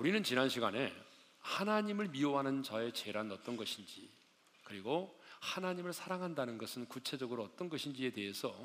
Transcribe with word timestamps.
자, 0.00 0.02
우리는 0.02 0.22
지난 0.22 0.48
시간에 0.48 0.94
하나님을 1.40 2.08
미워하는 2.08 2.62
자의 2.62 2.90
죄란 2.92 3.30
어떤 3.32 3.54
것인지 3.58 4.10
그리고 4.64 5.14
하나님을 5.40 5.92
사랑한다는 5.92 6.56
것은 6.56 6.86
구체적으로 6.86 7.44
어떤 7.44 7.68
것인지에 7.68 8.10
대해서 8.10 8.56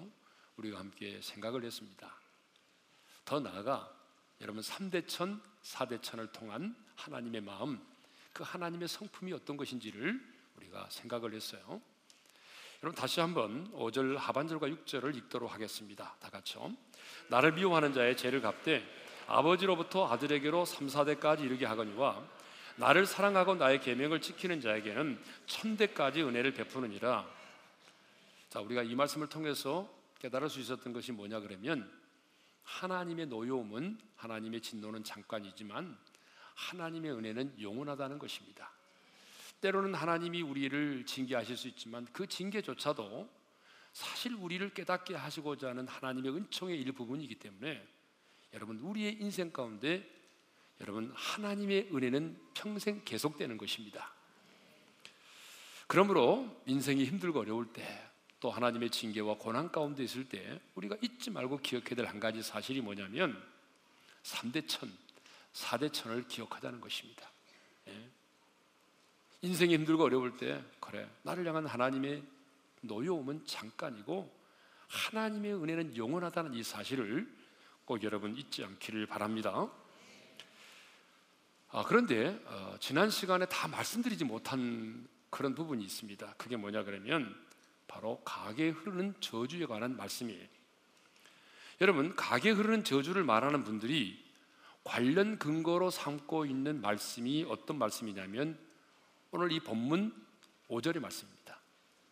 우리가 0.56 0.80
함께 0.80 1.20
생각을 1.22 1.66
했습니다. 1.66 2.10
더 3.26 3.42
나아가 3.42 3.94
여러분 4.40 4.62
3대천, 4.62 5.42
4대천을 5.62 6.32
통한 6.32 6.74
하나님의 6.96 7.42
마음, 7.42 7.86
그 8.32 8.44
하나님의 8.44 8.88
성품이 8.88 9.34
어떤 9.34 9.58
것인지를 9.58 10.18
우리가 10.56 10.88
생각을 10.90 11.34
했어요. 11.34 11.82
여러분 12.82 12.96
다시 12.96 13.20
한번 13.20 13.70
5절 13.74 14.16
하반절과 14.16 14.68
6절을 14.70 15.16
읽도록 15.18 15.54
하겠습니다. 15.54 16.16
다 16.22 16.30
같이요. 16.30 16.74
나를 17.28 17.54
미워하는 17.54 17.94
자의 17.94 18.16
죄를 18.16 18.42
갚되 18.42 19.05
아버지로부터 19.28 20.08
아들에게로 20.08 20.66
3, 20.66 20.88
4대까지 20.88 21.42
이르게 21.42 21.66
하거니와 21.66 22.24
나를 22.78 23.06
사랑하고 23.06 23.56
나의 23.56 23.80
계명을 23.80 24.22
지키는 24.22 24.62
자에게는 24.62 25.22
천대까지 25.48 26.24
은혜를 26.24 26.54
베푸느니라. 26.54 27.26
자, 28.50 28.60
우리가 28.60 28.84
이 28.84 28.96
말씀을 28.96 29.28
통해서 29.28 29.90
깨달을 30.20 30.50
수 30.50 30.60
있었던 30.60 30.92
것이 30.94 31.12
뭐냐 31.12 31.40
그러면 31.40 31.90
하나님의 32.64 33.28
노여움은 33.28 34.00
하나님의 34.18 34.62
진노는 34.62 35.04
잠깐이지만 35.04 35.98
하나님의 36.56 37.12
은혜는 37.12 37.62
영원하다는 37.62 38.20
것입니다. 38.20 38.72
때로는 39.62 39.94
하나님이 39.94 40.42
우리를 40.42 41.06
징계하실 41.06 41.58
수 41.58 41.68
있지만 41.70 42.08
그 42.12 42.28
징계조차도 42.28 43.30
사실 43.94 44.34
우리를 44.34 44.74
깨닫게 44.74 45.16
하시고자 45.16 45.70
하는 45.70 45.88
하나님의 45.88 46.36
은총의 46.36 46.80
일부분이기 46.82 47.36
때문에 47.36 47.86
여러분 48.56 48.80
우리의 48.80 49.18
인생 49.20 49.52
가운데 49.52 50.04
여러분 50.82 51.12
하나님의 51.14 51.90
은혜는 51.94 52.40
평생 52.56 53.04
계속되는 53.06 53.58
것입니다. 53.58 54.12
그러므로 55.88 56.62
인생이 56.66 57.06
힘들고 57.06 57.42
어려울 57.42 57.72
때 57.72 58.16
또 58.46 58.52
하나님의 58.52 58.92
징계와 58.92 59.38
고난 59.40 59.72
가운데 59.72 60.04
있을 60.04 60.30
때 60.30 60.62
우리가 60.76 60.96
잊지 61.02 61.32
말고 61.32 61.58
기억해야 61.58 61.96
될 61.96 62.06
한 62.06 62.20
가지 62.20 62.44
사실이 62.44 62.80
뭐냐면 62.82 63.42
3대 64.22 64.68
천, 64.68 64.92
4대 65.54 65.92
천을 65.92 66.28
기억하자는 66.28 66.80
것입니다. 66.80 67.28
예. 67.88 68.10
인생이 69.42 69.74
힘들고 69.74 70.04
어려울 70.04 70.38
때 70.38 70.64
그래 70.80 71.10
나를 71.24 71.48
향한 71.48 71.66
하나님의 71.66 72.24
노여움은 72.82 73.48
잠깐이고 73.48 74.32
하나님의 74.90 75.56
은혜는 75.56 75.98
영원하다는 75.98 76.54
이 76.54 76.62
사실을 76.62 77.28
꼭 77.86 78.04
여러분 78.04 78.36
잊지 78.36 78.64
않기를 78.64 79.06
바랍니다. 79.06 79.70
아, 81.70 81.84
그런데 81.84 82.42
어, 82.46 82.78
지난 82.80 83.10
시간에 83.10 83.46
다 83.46 83.68
말씀드리지 83.68 84.26
못한 84.26 85.08
그런 85.30 85.54
부분이 85.54 85.84
있습니다. 85.84 86.34
그게 86.38 86.56
뭐냐 86.58 86.84
그러면 86.84 87.36
바로 87.88 88.22
가게 88.26 88.70
흐르는 88.70 89.14
저주에 89.20 89.66
관한 89.66 89.96
말씀이에요. 89.98 90.48
여러분, 91.82 92.16
가게 92.16 92.52
흐르는 92.52 92.84
저주를 92.86 93.24
말하는 93.24 93.64
분들이 93.64 94.24
관련 94.84 95.38
근거로 95.38 95.90
삼고 95.90 96.46
있는 96.46 96.82
말씀이 96.82 97.46
어떤 97.50 97.78
말씀이냐면 97.78 98.58
오늘 99.32 99.52
이 99.52 99.60
본문 99.60 100.14
5절의 100.70 101.00
말씀입니다. 101.00 101.35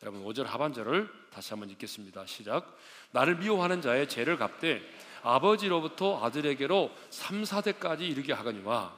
여러분 0.04 0.22
5절 0.26 0.44
하반절을 0.44 1.10
다시 1.32 1.52
한번 1.52 1.70
읽겠습니다. 1.70 2.26
시작. 2.26 2.78
나를 3.12 3.38
미워하는 3.38 3.82
자의 3.82 4.10
죄를 4.10 4.36
갚되 4.36 4.82
아버지로부터 5.22 6.22
아들에게로 6.22 6.92
3, 7.10 7.44
4대까지 7.44 8.02
이르게 8.02 8.34
하거니와 8.34 8.94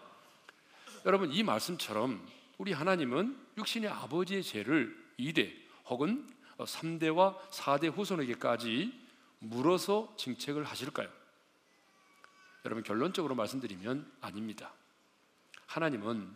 여러분 1.05 1.31
이 1.31 1.43
말씀처럼 1.43 2.27
우리 2.57 2.73
하나님은 2.73 3.37
육신의 3.55 3.87
아버지의 3.87 4.41
죄를 4.41 4.97
2대 5.19 5.53
혹은 5.85 6.27
3대와 6.57 7.37
4대 7.51 7.95
후손에게까지 7.95 8.91
물어서 9.37 10.11
징책을 10.17 10.63
하실까요? 10.63 11.07
여러분 12.65 12.83
결론적으로 12.83 13.35
말씀드리면 13.35 14.11
아닙니다. 14.21 14.73
하나님은 15.67 16.33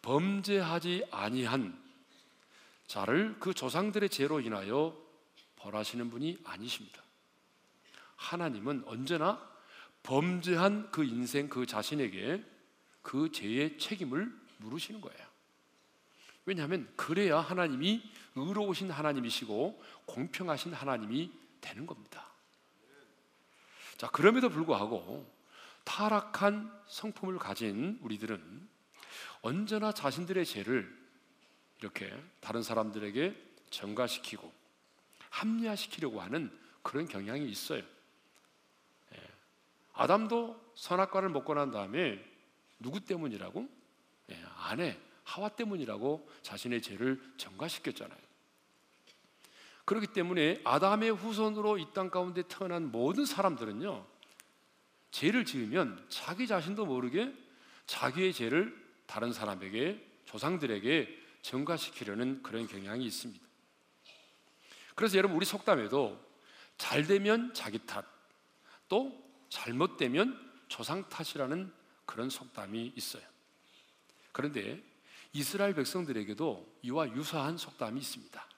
범죄하지 0.00 1.04
아니한 1.10 1.89
자를 2.90 3.36
그 3.38 3.54
조상들의 3.54 4.08
죄로 4.08 4.40
인하여 4.40 5.00
벌하시는 5.54 6.10
분이 6.10 6.38
아니십니다. 6.42 7.00
하나님은 8.16 8.82
언제나 8.84 9.48
범죄한 10.02 10.90
그 10.90 11.04
인생 11.04 11.48
그 11.48 11.66
자신에게 11.66 12.44
그 13.02 13.30
죄의 13.30 13.78
책임을 13.78 14.36
물으시는 14.56 15.00
거예요. 15.02 15.24
왜냐하면 16.46 16.92
그래야 16.96 17.38
하나님이 17.38 18.02
의로우신 18.34 18.90
하나님이시고 18.90 19.80
공평하신 20.06 20.72
하나님이 20.72 21.30
되는 21.60 21.86
겁니다. 21.86 22.26
자, 23.98 24.10
그럼에도 24.10 24.48
불구하고 24.48 25.32
타락한 25.84 26.76
성품을 26.88 27.38
가진 27.38 28.00
우리들은 28.02 28.68
언제나 29.42 29.92
자신들의 29.92 30.44
죄를 30.44 30.99
이렇게 31.80 32.12
다른 32.40 32.62
사람들에게 32.62 33.34
전가시키고 33.70 34.52
합리화시키려고 35.30 36.20
하는 36.20 36.56
그런 36.82 37.06
경향이 37.06 37.48
있어요. 37.48 37.82
예. 39.14 39.18
아담도 39.94 40.72
선악과를 40.74 41.28
먹고 41.30 41.54
난 41.54 41.70
다음에 41.70 42.24
누구 42.78 43.00
때문이라고? 43.00 43.68
예, 44.30 44.44
아내 44.56 44.98
하와 45.24 45.50
때문이라고 45.50 46.28
자신의 46.42 46.82
죄를 46.82 47.20
전가시켰잖아요. 47.36 48.18
그렇기 49.84 50.08
때문에 50.08 50.60
아담의 50.64 51.10
후손으로 51.10 51.78
이 51.78 51.86
땅 51.92 52.10
가운데 52.10 52.42
태어난 52.48 52.90
모든 52.92 53.24
사람들은요, 53.24 54.06
죄를 55.10 55.44
지으면 55.44 56.04
자기 56.08 56.46
자신도 56.46 56.86
모르게 56.86 57.34
자기의 57.86 58.32
죄를 58.32 58.76
다른 59.06 59.32
사람에게, 59.32 60.06
조상들에게 60.26 61.19
전가시키려는 61.42 62.42
그런 62.42 62.66
경향이 62.66 63.04
있습니다. 63.04 63.44
그래서 64.94 65.16
여러분, 65.16 65.36
우리 65.36 65.46
속담에도 65.46 66.20
잘 66.76 67.06
되면 67.06 67.52
자기 67.54 67.78
탓, 67.86 68.04
또 68.88 69.22
잘못되면 69.48 70.50
조상 70.68 71.08
탓이라는 71.08 71.72
그런 72.06 72.30
속담이 72.30 72.92
있어요. 72.96 73.22
그런데 74.32 74.82
이스라엘 75.32 75.74
백성들에게도 75.74 76.78
이와 76.82 77.08
유사한 77.14 77.56
속담이 77.56 78.00
있습니다. 78.00 78.48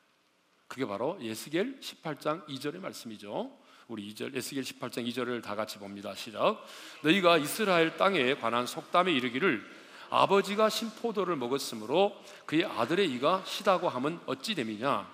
그게 0.68 0.86
바로 0.86 1.18
예스겔 1.20 1.80
18장 1.80 2.46
2절의 2.48 2.80
말씀이죠. 2.80 3.58
우리 3.88 4.14
2절 4.14 4.34
에스겔 4.34 4.62
18장 4.62 5.06
2절을 5.08 5.42
다 5.42 5.54
같이 5.54 5.78
봅니다. 5.78 6.14
시작. 6.14 6.64
너희가 7.02 7.36
이스라엘 7.36 7.96
땅에 7.98 8.34
관한 8.34 8.66
속담에 8.66 9.12
이르기를 9.12 9.81
아버지가 10.12 10.68
신포도를 10.68 11.36
먹었으므로 11.36 12.14
그의 12.44 12.66
아들의 12.66 13.10
이가 13.12 13.42
시다고 13.46 13.88
하면 13.88 14.22
어찌 14.26 14.54
됨이냐? 14.54 15.10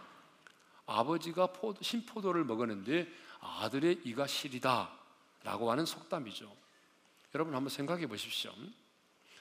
아버지가 0.86 1.48
신포도를 1.81 2.44
먹었는데 2.44 3.06
아들의 3.41 4.00
이가 4.04 4.26
시리다 4.26 4.91
라고 5.44 5.70
하는 5.70 5.86
속담이죠. 5.86 6.53
여러분 7.32 7.54
한번 7.54 7.70
생각해 7.70 8.09
보십시오. 8.09 8.53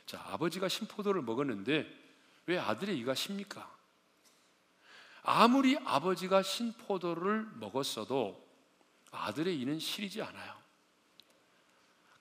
자, 0.05 0.23
아버지가 0.27 0.67
신포도를 0.69 1.23
먹었는데 1.23 1.87
왜 2.45 2.59
아들의 2.59 2.95
이가 2.99 3.15
십니까? 3.15 3.67
아무리 5.23 5.75
아버지가 5.83 6.43
신포도를 6.43 7.47
먹었어도 7.55 8.47
아들의 9.11 9.59
이는 9.59 9.79
시리지 9.79 10.21
않아요. 10.21 10.56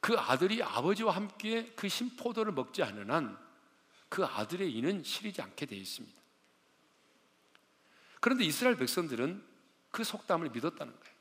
그 0.06 0.16
아들이 0.16 0.62
아버지와 0.62 1.16
함께 1.16 1.72
그 1.74 1.88
신포도를 1.88 2.52
먹지 2.52 2.80
않는 2.84 3.10
한그 3.10 4.24
아들의 4.24 4.72
이는 4.72 5.02
시리지 5.02 5.42
않게 5.42 5.66
되어 5.66 5.80
있습니다. 5.80 6.16
그런데 8.20 8.44
이스라엘 8.44 8.76
백성들은 8.76 9.44
그 9.90 10.04
속담을 10.04 10.50
믿었다는 10.50 10.92
거예요. 10.92 11.16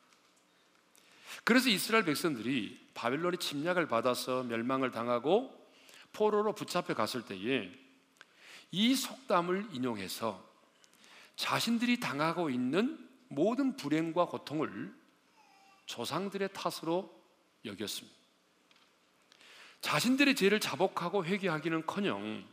그래서 1.44 1.70
이스라엘 1.70 2.06
백성들이 2.06 2.92
바벨론의 2.94 3.40
침략을 3.40 3.88
받아서 3.88 4.44
멸망을 4.44 4.92
당하고 4.92 5.68
포로로 6.14 6.54
붙잡혀 6.54 6.94
갔을 6.94 7.26
때에 7.26 7.72
이 8.70 8.94
속담을 8.94 9.70
인용해서 9.72 10.48
자신들이 11.38 12.00
당하고 12.00 12.52
있는 12.52 13.04
모든 13.30 13.78
불행과 13.78 14.28
고통을 14.28 14.94
조상들의 15.88 16.50
탓으로 16.54 17.12
여겼습니다. 17.66 18.15
자신들의 19.86 20.36
죄를 20.36 20.60
자복하고 20.60 21.26
회개하기는커녕 21.26 22.44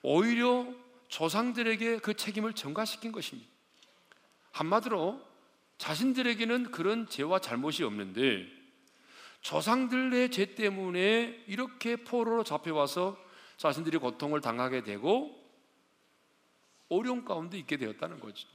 오히려 0.00 0.66
조상들에게 1.08 1.98
그 1.98 2.14
책임을 2.14 2.54
전가시킨 2.54 3.12
것입니다. 3.12 3.50
한마디로 4.52 5.20
자신들에게는 5.76 6.70
그런 6.70 7.06
죄와 7.06 7.40
잘못이 7.40 7.84
없는데 7.84 8.48
조상들의 9.42 10.30
죄 10.30 10.54
때문에 10.54 11.44
이렇게 11.46 11.96
포로로 11.96 12.42
잡혀와서 12.42 13.22
자신들이 13.58 13.98
고통을 13.98 14.40
당하게 14.40 14.82
되고 14.82 15.46
어려움 16.88 17.22
가운데 17.22 17.58
있게 17.58 17.76
되었다는 17.76 18.20
거죠. 18.20 18.48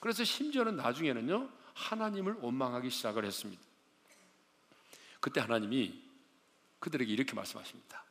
그래서 0.00 0.24
심지어는 0.24 0.76
나중에는요 0.76 1.46
하나님을 1.74 2.36
원망하기 2.40 2.88
시작을 2.88 3.26
했습니다. 3.26 3.62
그때 5.20 5.42
하나님이 5.42 6.03
그들에게 6.84 7.10
이렇게 7.10 7.34
말씀하십니다. 7.34 8.04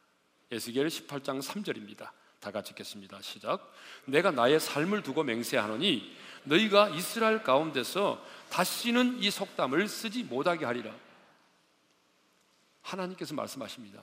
에스겔 0.49 0.87
18장 0.87 1.43
3절입니다. 1.43 2.09
다 2.39 2.51
같이 2.51 2.71
읽겠습니다. 2.71 3.21
시작. 3.21 3.71
내가 4.05 4.31
나의 4.31 4.59
삶을 4.59 5.03
두고 5.03 5.23
맹세하노니 5.23 6.17
너희가 6.45 6.89
이스라엘 6.89 7.43
가운데서 7.43 8.25
다시는 8.49 9.19
이 9.19 9.29
속담을 9.29 9.87
쓰지 9.87 10.23
못하게 10.23 10.65
하리라. 10.65 10.91
하나님께서 12.81 13.35
말씀하십니다. 13.35 14.01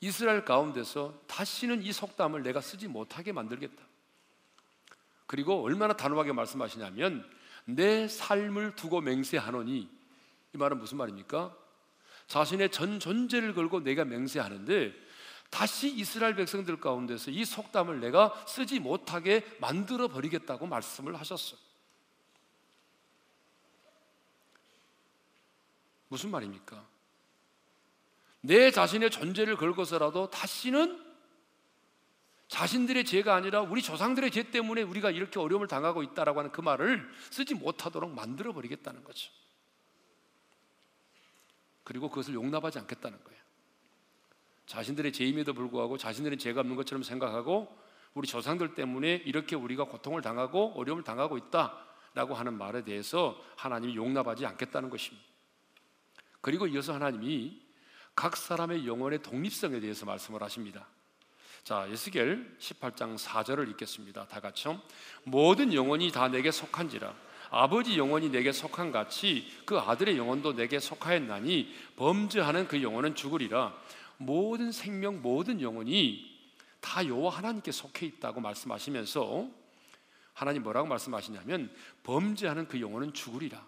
이스라엘 0.00 0.44
가운데서 0.44 1.18
다시는 1.26 1.82
이 1.82 1.92
속담을 1.92 2.42
내가 2.42 2.60
쓰지 2.60 2.88
못하게 2.88 3.32
만들겠다. 3.32 3.82
그리고 5.26 5.62
얼마나 5.62 5.96
단호하게 5.96 6.32
말씀하시냐면 6.32 7.26
내 7.64 8.06
삶을 8.06 8.76
두고 8.76 9.00
맹세하노니 9.00 9.88
이 10.54 10.58
말은 10.58 10.78
무슨 10.78 10.98
말입니까? 10.98 11.61
자신의 12.32 12.70
전 12.70 12.98
존재를 12.98 13.52
걸고 13.52 13.80
내가 13.80 14.06
맹세하는데 14.06 14.94
다시 15.50 15.92
이스라엘 15.94 16.34
백성들 16.34 16.80
가운데서 16.80 17.30
이 17.30 17.44
속담을 17.44 18.00
내가 18.00 18.32
쓰지 18.48 18.80
못하게 18.80 19.44
만들어 19.60 20.08
버리겠다고 20.08 20.66
말씀을 20.66 21.14
하셨어요. 21.20 21.60
무슨 26.08 26.30
말입니까? 26.30 26.82
내 28.40 28.70
자신의 28.70 29.10
존재를 29.10 29.58
걸고서라도 29.58 30.30
다시는 30.30 31.04
자신들의 32.48 33.04
죄가 33.04 33.34
아니라 33.34 33.60
우리 33.60 33.82
조상들의 33.82 34.30
죄 34.30 34.50
때문에 34.50 34.80
우리가 34.80 35.10
이렇게 35.10 35.38
어려움을 35.38 35.68
당하고 35.68 36.02
있다라고 36.02 36.38
하는 36.38 36.50
그 36.50 36.62
말을 36.62 37.06
쓰지 37.28 37.52
못하도록 37.52 38.10
만들어 38.10 38.54
버리겠다는 38.54 39.04
거죠. 39.04 39.30
그리고 41.92 42.08
그것을 42.08 42.32
용납하지 42.32 42.78
않겠다는 42.78 43.22
거예요. 43.22 43.38
자신들의 44.64 45.12
죄임에도 45.12 45.52
불구하고 45.52 45.98
자신들은 45.98 46.38
죄가 46.38 46.60
없는 46.60 46.74
것처럼 46.74 47.02
생각하고 47.02 47.68
우리 48.14 48.26
조상들 48.26 48.74
때문에 48.74 49.16
이렇게 49.26 49.56
우리가 49.56 49.84
고통을 49.84 50.22
당하고 50.22 50.72
어려움을 50.74 51.04
당하고 51.04 51.36
있다라고 51.36 52.34
하는 52.34 52.56
말에 52.56 52.82
대해서 52.82 53.38
하나님이 53.56 53.94
용납하지 53.96 54.46
않겠다는 54.46 54.88
것입니다. 54.88 55.22
그리고 56.40 56.66
이어서 56.66 56.94
하나님이 56.94 57.60
각 58.16 58.38
사람의 58.38 58.86
영혼의 58.86 59.22
독립성에 59.22 59.78
대해서 59.80 60.06
말씀을 60.06 60.42
하십니다. 60.42 60.88
자, 61.62 61.86
예스겔 61.90 62.56
18장 62.58 63.18
4절을 63.18 63.68
읽겠습니다. 63.72 64.28
다 64.28 64.40
같이요. 64.40 64.80
모든 65.24 65.74
영혼이 65.74 66.10
다 66.10 66.28
내게 66.28 66.50
속한지라 66.50 67.14
아버지 67.54 67.98
영혼이 67.98 68.30
내게 68.30 68.50
속한 68.50 68.92
같이 68.92 69.46
그 69.66 69.78
아들의 69.78 70.16
영혼도 70.16 70.54
내게 70.54 70.80
속하였나니 70.80 71.74
범죄하는 71.96 72.66
그 72.66 72.82
영혼은 72.82 73.14
죽으리라. 73.14 73.74
모든 74.16 74.72
생명 74.72 75.20
모든 75.20 75.60
영혼이 75.60 76.32
다 76.80 77.06
여호와 77.06 77.36
하나님께 77.36 77.70
속해 77.70 78.06
있다고 78.06 78.40
말씀하시면서 78.40 79.50
하나님 80.32 80.62
뭐라고 80.62 80.88
말씀하시냐면 80.88 81.70
범죄하는 82.04 82.68
그 82.68 82.80
영혼은 82.80 83.12
죽으리라. 83.12 83.62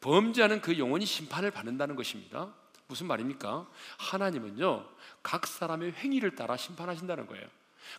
범죄하는 0.00 0.60
그 0.60 0.78
영혼이 0.78 1.06
심판을 1.06 1.50
받는다는 1.50 1.96
것입니다. 1.96 2.52
무슨 2.88 3.06
말입니까? 3.06 3.66
하나님은요, 3.98 4.86
각 5.22 5.46
사람의 5.46 5.92
행위를 5.92 6.36
따라 6.36 6.58
심판하신다는 6.58 7.26
거예요. 7.26 7.46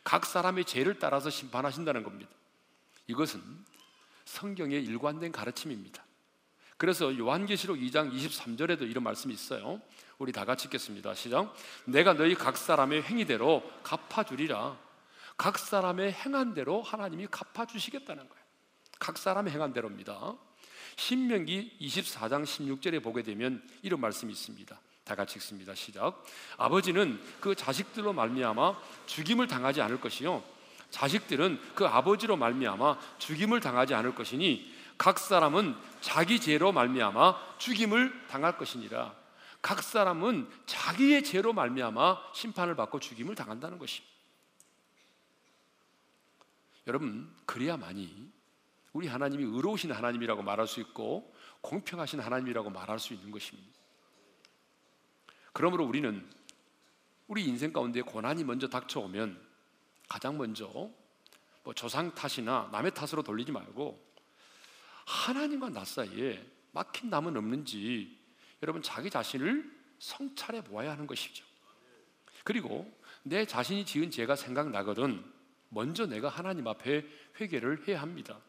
각 0.03 0.23
사람의 0.25 0.65
죄를 0.65 0.99
따라서 0.99 1.31
심판하신다는 1.31 2.03
겁니다. 2.03 2.29
이것은 3.07 3.41
성경의 4.27 4.83
일관된 4.83 5.31
가르침입니다. 5.31 6.05
그래서 6.77 7.17
요한계시록 7.17 7.77
2장 7.77 8.13
23절에도 8.13 8.81
이런 8.87 9.03
말씀이 9.03 9.33
있어요. 9.33 9.81
우리 10.19 10.31
다 10.31 10.45
같이 10.45 10.65
읽겠습니다. 10.65 11.15
시작. 11.15 11.55
내가 11.85 12.13
너희 12.13 12.35
각 12.35 12.57
사람의 12.57 13.03
행위대로 13.03 13.63
갚아주리라. 13.83 14.77
각 15.37 15.57
사람의 15.57 16.11
행한 16.13 16.53
대로 16.53 16.81
하나님이 16.81 17.27
갚아주시겠다는 17.31 18.27
거예요. 18.27 18.43
각 18.99 19.17
사람의 19.17 19.53
행한 19.53 19.73
대로입니다. 19.73 20.35
신명기 20.97 21.77
24장 21.79 22.43
16절에 22.43 23.01
보게 23.01 23.23
되면 23.23 23.63
이런 23.81 24.01
말씀이 24.01 24.31
있습니다. 24.31 24.79
다 25.03 25.15
같이 25.15 25.37
읽습니다. 25.37 25.73
시작. 25.73 26.21
아버지는 26.57 27.19
그 27.39 27.55
자식들로 27.55 28.13
말미암아 28.13 28.77
죽임을 29.05 29.47
당하지 29.47 29.81
않을 29.81 30.01
것이요. 30.01 30.56
자식들은 30.89 31.59
그 31.75 31.85
아버지로 31.85 32.37
말미암아 32.37 32.97
죽임을 33.17 33.59
당하지 33.59 33.93
않을 33.93 34.15
것이니 34.15 34.73
각 34.97 35.19
사람은 35.19 35.75
자기 36.01 36.39
죄로 36.39 36.71
말미암아 36.71 37.57
죽임을 37.57 38.27
당할 38.27 38.57
것이니라. 38.57 39.15
각 39.61 39.83
사람은 39.83 40.49
자기의 40.65 41.23
죄로 41.23 41.53
말미암아 41.53 42.33
심판을 42.33 42.75
받고 42.75 42.99
죽임을 42.99 43.35
당한다는 43.35 43.77
것입니다. 43.79 44.15
여러분 46.87 47.29
그래야만이 47.45 48.31
우리 48.93 49.07
하나님이 49.07 49.43
의로우신 49.43 49.91
하나님이라고 49.91 50.41
말할 50.41 50.67
수 50.67 50.79
있고 50.79 51.35
공평하신 51.61 52.19
하나님이라고 52.19 52.69
말할 52.69 52.97
수 52.97 53.13
있는 53.13 53.29
것입니다. 53.29 53.69
그러므로 55.51 55.85
우리는 55.85 56.27
우리 57.27 57.43
인생 57.45 57.73
가운데 57.73 58.01
고난이 58.01 58.43
먼저 58.45 58.69
닥쳐오면 58.69 59.46
가장 60.07 60.37
먼저 60.37 60.89
뭐 61.63 61.73
조상 61.73 62.13
탓이나 62.13 62.69
남의 62.71 62.93
탓으로 62.93 63.23
돌리지 63.23 63.51
말고 63.51 64.05
하나님과 65.05 65.69
나 65.69 65.83
사이에 65.83 66.45
막힌 66.71 67.09
남은 67.09 67.35
없는지 67.35 68.17
여러분 68.61 68.81
자기 68.81 69.09
자신을 69.09 69.69
성찰해 69.99 70.63
보아야 70.63 70.91
하는 70.91 71.07
것이죠. 71.07 71.45
그리고 72.43 72.91
내 73.23 73.45
자신이 73.45 73.85
지은 73.85 74.11
죄가 74.11 74.35
생각나거든 74.35 75.23
먼저 75.69 76.05
내가 76.05 76.29
하나님 76.29 76.67
앞에 76.67 77.05
회개를 77.39 77.87
해야 77.87 78.01
합니다. 78.01 78.39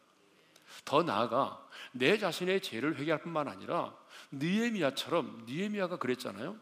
더 0.85 1.03
나아가 1.03 1.67
내 1.91 2.17
자신의 2.17 2.61
죄를 2.61 2.97
회개할 2.97 3.21
뿐만 3.21 3.47
아니라 3.47 3.95
느에미아처럼 4.31 5.45
느에미아가 5.47 5.97
그랬잖아요. 5.97 6.57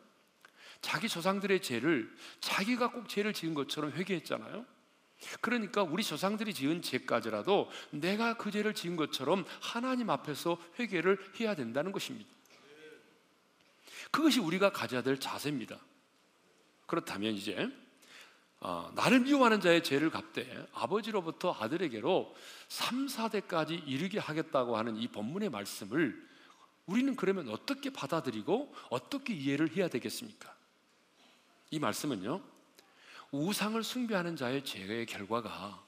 자기 0.82 1.10
조상들의 1.10 1.62
죄를 1.62 2.16
자기가 2.40 2.92
꼭 2.92 3.10
죄를 3.10 3.34
지은 3.34 3.54
것처럼 3.54 3.92
회개했잖아요. 3.92 4.66
그러니까 5.42 5.84
우리 5.84 6.04
조상들이 6.04 6.54
지은 6.54 6.82
죄까지라도 6.82 7.70
내가 7.92 8.38
그 8.38 8.52
죄를 8.52 8.74
지은 8.74 8.96
것처럼 8.96 9.46
하나님 9.62 10.10
앞에서 10.10 10.58
회개를 10.80 11.18
해야 11.40 11.56
된다는 11.56 11.92
것입니다. 11.92 12.30
그것이 14.12 14.40
우리가 14.40 14.72
가져야 14.72 15.02
될 15.02 15.20
자세입니다. 15.20 15.80
그렇다면 16.86 17.34
이제 17.34 17.70
어, 18.60 18.92
나를 18.96 19.20
미워하는 19.22 19.62
자의 19.62 19.84
죄를 19.84 20.10
갚되 20.10 20.68
아버지로부터 20.74 21.56
아들에게로 21.60 22.36
3, 22.70 23.06
4대까지 23.08 23.88
이르게 23.88 24.18
하겠다고 24.18 24.78
하는 24.78 24.98
이 24.98 25.08
본문의 25.08 25.50
말씀을 25.50 26.28
우리는 26.88 27.16
그러면 27.16 27.50
어떻게 27.50 27.92
받아들이고 27.92 28.74
어떻게 28.90 29.34
이해를 29.34 29.76
해야 29.76 29.90
되겠습니까? 29.90 30.56
이 31.70 31.80
말씀은요. 31.80 32.42
우상을 33.32 33.82
숭배하는 33.84 34.36
자의 34.36 34.64
죄의 34.64 35.06
결과가 35.06 35.84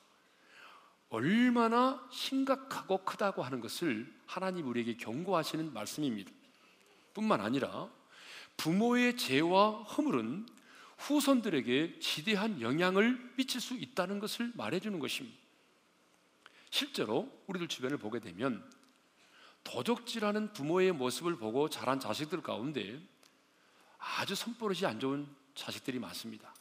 얼마나 1.09 2.05
심각하고 2.11 3.03
크다고 3.03 3.41
하는 3.43 3.61
것을 3.61 4.13
하나님 4.25 4.67
우리에게 4.67 4.97
경고하시는 4.97 5.73
말씀입니다. 5.73 6.31
뿐만 7.13 7.41
아니라 7.41 7.89
부모의 8.57 9.17
죄와 9.17 9.83
허물은 9.83 10.47
후손들에게 10.97 11.99
지대한 11.99 12.61
영향을 12.61 13.33
미칠 13.37 13.61
수 13.61 13.73
있다는 13.73 14.19
것을 14.19 14.51
말해주는 14.55 14.99
것입니다. 14.99 15.37
실제로 16.69 17.31
우리들 17.47 17.67
주변을 17.67 17.97
보게 17.97 18.19
되면 18.19 18.69
도적질하는 19.63 20.53
부모의 20.53 20.91
모습을 20.91 21.37
보고 21.37 21.69
자란 21.69 21.99
자식들 21.99 22.41
가운데 22.41 23.01
아주 23.97 24.35
손버릇이 24.35 24.85
안 24.85 24.99
좋은 24.99 25.27
자식들이 25.55 25.99
많습니다. 25.99 26.53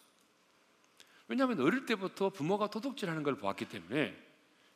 왜냐하면 1.28 1.60
어릴 1.60 1.84
때부터 1.86 2.30
부모가 2.30 2.68
도둑질하는 2.68 3.22
걸 3.22 3.36
보았기 3.36 3.68
때문에 3.68 4.16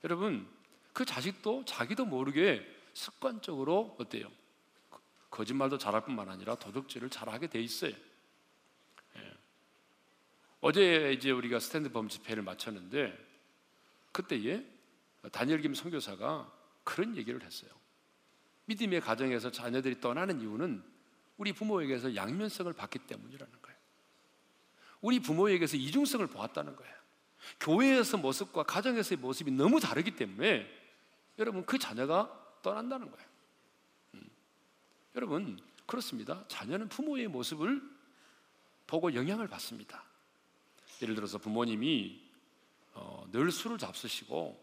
여러분 0.04 0.46
그 0.92 1.04
자식도 1.04 1.64
자기도 1.64 2.04
모르게 2.04 2.66
습관적으로 2.92 3.96
어때요? 3.98 4.30
거짓말도 5.30 5.78
잘할 5.78 6.04
뿐만 6.04 6.28
아니라 6.28 6.54
도둑질을 6.56 7.08
잘하게 7.08 7.46
돼 7.46 7.60
있어요. 7.60 7.94
예. 9.16 9.32
어제 10.60 11.12
이제 11.14 11.30
우리가 11.30 11.58
스탠드 11.58 11.90
범 11.90 12.08
집회를 12.08 12.42
마쳤는데 12.42 13.18
그때에 14.12 14.62
다니엘 15.32 15.62
김 15.62 15.72
선교사가 15.72 16.52
그런 16.84 17.16
얘기를 17.16 17.42
했어요. 17.42 17.70
믿음의 18.66 19.00
가정에서 19.00 19.50
자녀들이 19.50 20.00
떠나는 20.00 20.42
이유는 20.42 20.84
우리 21.38 21.52
부모에게서 21.54 22.14
양면성을 22.14 22.70
받기 22.74 23.00
때문이라는. 23.00 23.61
우리 25.02 25.20
부모에게서 25.20 25.76
이중성을 25.76 26.26
보았다는 26.28 26.74
거예요. 26.76 26.94
교회에서 27.60 28.16
모습과 28.16 28.62
가정에서의 28.62 29.18
모습이 29.18 29.50
너무 29.50 29.80
다르기 29.80 30.12
때문에 30.16 30.66
여러분 31.38 31.66
그 31.66 31.78
자녀가 31.78 32.30
떠난다는 32.62 33.10
거예요. 33.10 33.26
음. 34.14 34.30
여러분 35.16 35.60
그렇습니다. 35.86 36.44
자녀는 36.48 36.88
부모의 36.88 37.28
모습을 37.28 37.82
보고 38.86 39.12
영향을 39.14 39.48
받습니다. 39.48 40.04
예를 41.02 41.16
들어서 41.16 41.38
부모님이 41.38 42.22
어, 42.94 43.26
늘 43.32 43.50
술을 43.50 43.78
잡수시고 43.78 44.62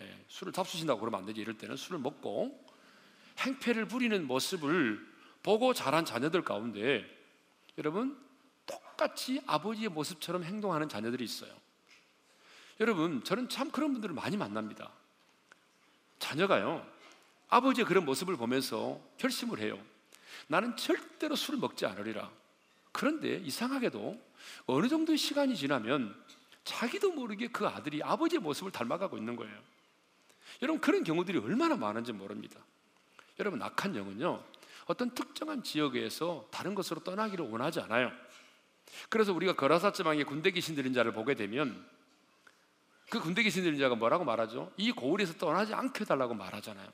예, 0.00 0.24
술을 0.28 0.52
잡수신다고 0.52 1.00
그러면 1.00 1.20
안 1.20 1.26
되지. 1.26 1.40
이럴 1.40 1.58
때는 1.58 1.76
술을 1.76 1.98
먹고 2.00 2.64
행패를 3.38 3.86
부리는 3.86 4.26
모습을 4.26 5.06
보고 5.42 5.74
자란 5.74 6.04
자녀들 6.04 6.42
가운데 6.42 7.04
여러분 7.76 8.18
똑같이 8.66 9.40
아버지의 9.46 9.88
모습처럼 9.88 10.44
행동하는 10.44 10.88
자녀들이 10.88 11.24
있어요. 11.24 11.52
여러분 12.80 13.22
저는 13.22 13.48
참 13.48 13.70
그런 13.70 13.92
분들을 13.92 14.14
많이 14.14 14.36
만납니다. 14.36 14.90
자녀가요 16.18 16.86
아버지의 17.48 17.86
그런 17.86 18.04
모습을 18.04 18.36
보면서 18.36 19.00
결심을 19.18 19.58
해요. 19.60 19.78
나는 20.48 20.76
절대로 20.76 21.36
술을 21.36 21.60
먹지 21.60 21.86
않으리라. 21.86 22.30
그런데 22.92 23.36
이상하게도 23.36 24.20
어느 24.66 24.88
정도의 24.88 25.18
시간이 25.18 25.56
지나면 25.56 26.14
자기도 26.64 27.12
모르게 27.12 27.48
그 27.48 27.66
아들이 27.66 28.02
아버지의 28.02 28.40
모습을 28.40 28.72
닮아가고 28.72 29.18
있는 29.18 29.36
거예요. 29.36 29.54
여러분 30.62 30.80
그런 30.80 31.04
경우들이 31.04 31.38
얼마나 31.38 31.76
많은지 31.76 32.12
모릅니다. 32.12 32.60
여러분 33.38 33.62
악한 33.62 33.94
영은요 33.96 34.42
어떤 34.86 35.10
특정한 35.10 35.62
지역에서 35.62 36.46
다른 36.50 36.74
것으로 36.74 37.00
떠나기를 37.02 37.48
원하지 37.48 37.80
않아요. 37.80 38.12
그래서 39.08 39.32
우리가 39.32 39.54
거라사 39.54 39.92
지방에 39.92 40.24
군대 40.24 40.50
귀신 40.50 40.74
들린 40.74 40.92
자를 40.92 41.12
보게 41.12 41.34
되면 41.34 41.86
그 43.10 43.20
군대 43.20 43.42
귀신 43.42 43.62
들린 43.62 43.78
자가 43.78 43.94
뭐라고 43.94 44.24
말하죠? 44.24 44.72
이 44.76 44.92
고을에서 44.92 45.34
떠나지 45.34 45.74
않게 45.74 46.02
해달라고 46.02 46.34
말하잖아요. 46.34 46.90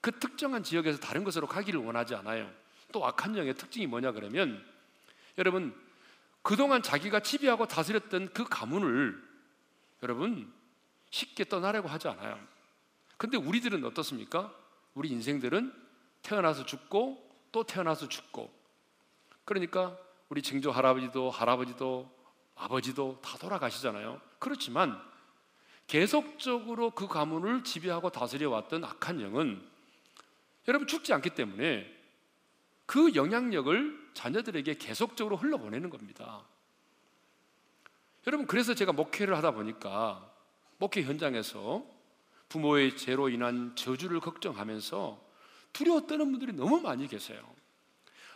그 0.00 0.18
특정한 0.18 0.62
지역에서 0.62 0.98
다른 0.98 1.24
것으로 1.24 1.46
가기를 1.46 1.80
원하지 1.80 2.14
않아요. 2.14 2.50
또 2.92 3.06
악한 3.06 3.36
영의 3.36 3.54
특징이 3.54 3.86
뭐냐 3.86 4.12
그러면 4.12 4.64
여러분 5.38 5.74
그동안 6.42 6.82
자기가 6.82 7.20
지배하고 7.20 7.66
다스렸던 7.66 8.32
그 8.34 8.44
가문을 8.44 9.20
여러분 10.02 10.52
쉽게 11.10 11.44
떠나려고 11.44 11.88
하지 11.88 12.08
않아요. 12.08 12.38
근데 13.16 13.36
우리들은 13.36 13.84
어떻습니까? 13.84 14.54
우리 14.94 15.08
인생들은 15.08 15.72
태어나서 16.22 16.66
죽고 16.66 17.24
또 17.52 17.64
태어나서 17.64 18.08
죽고 18.08 18.52
그러니까 19.44 19.96
우리 20.34 20.42
증조 20.42 20.72
할아버지도 20.72 21.30
할아버지도 21.30 22.10
아버지도 22.56 23.20
다 23.22 23.38
돌아가시잖아요. 23.38 24.20
그렇지만 24.40 25.00
계속적으로 25.86 26.90
그 26.90 27.06
가문을 27.06 27.62
지배하고 27.62 28.10
다스려 28.10 28.50
왔던 28.50 28.82
악한 28.82 29.20
영은 29.20 29.64
여러분 30.66 30.88
죽지 30.88 31.12
않기 31.12 31.30
때문에 31.30 31.88
그 32.84 33.14
영향력을 33.14 34.10
자녀들에게 34.14 34.74
계속적으로 34.74 35.36
흘러보내는 35.36 35.88
겁니다. 35.88 36.42
여러분, 38.26 38.48
그래서 38.48 38.74
제가 38.74 38.90
목회를 38.90 39.36
하다 39.36 39.52
보니까 39.52 40.28
목회 40.78 41.04
현장에서 41.04 41.86
부모의 42.48 42.96
죄로 42.96 43.28
인한 43.28 43.76
저주를 43.76 44.18
걱정하면서 44.18 45.24
두려워 45.72 46.08
떠는 46.08 46.32
분들이 46.32 46.52
너무 46.52 46.80
많이 46.80 47.06
계세요. 47.06 47.54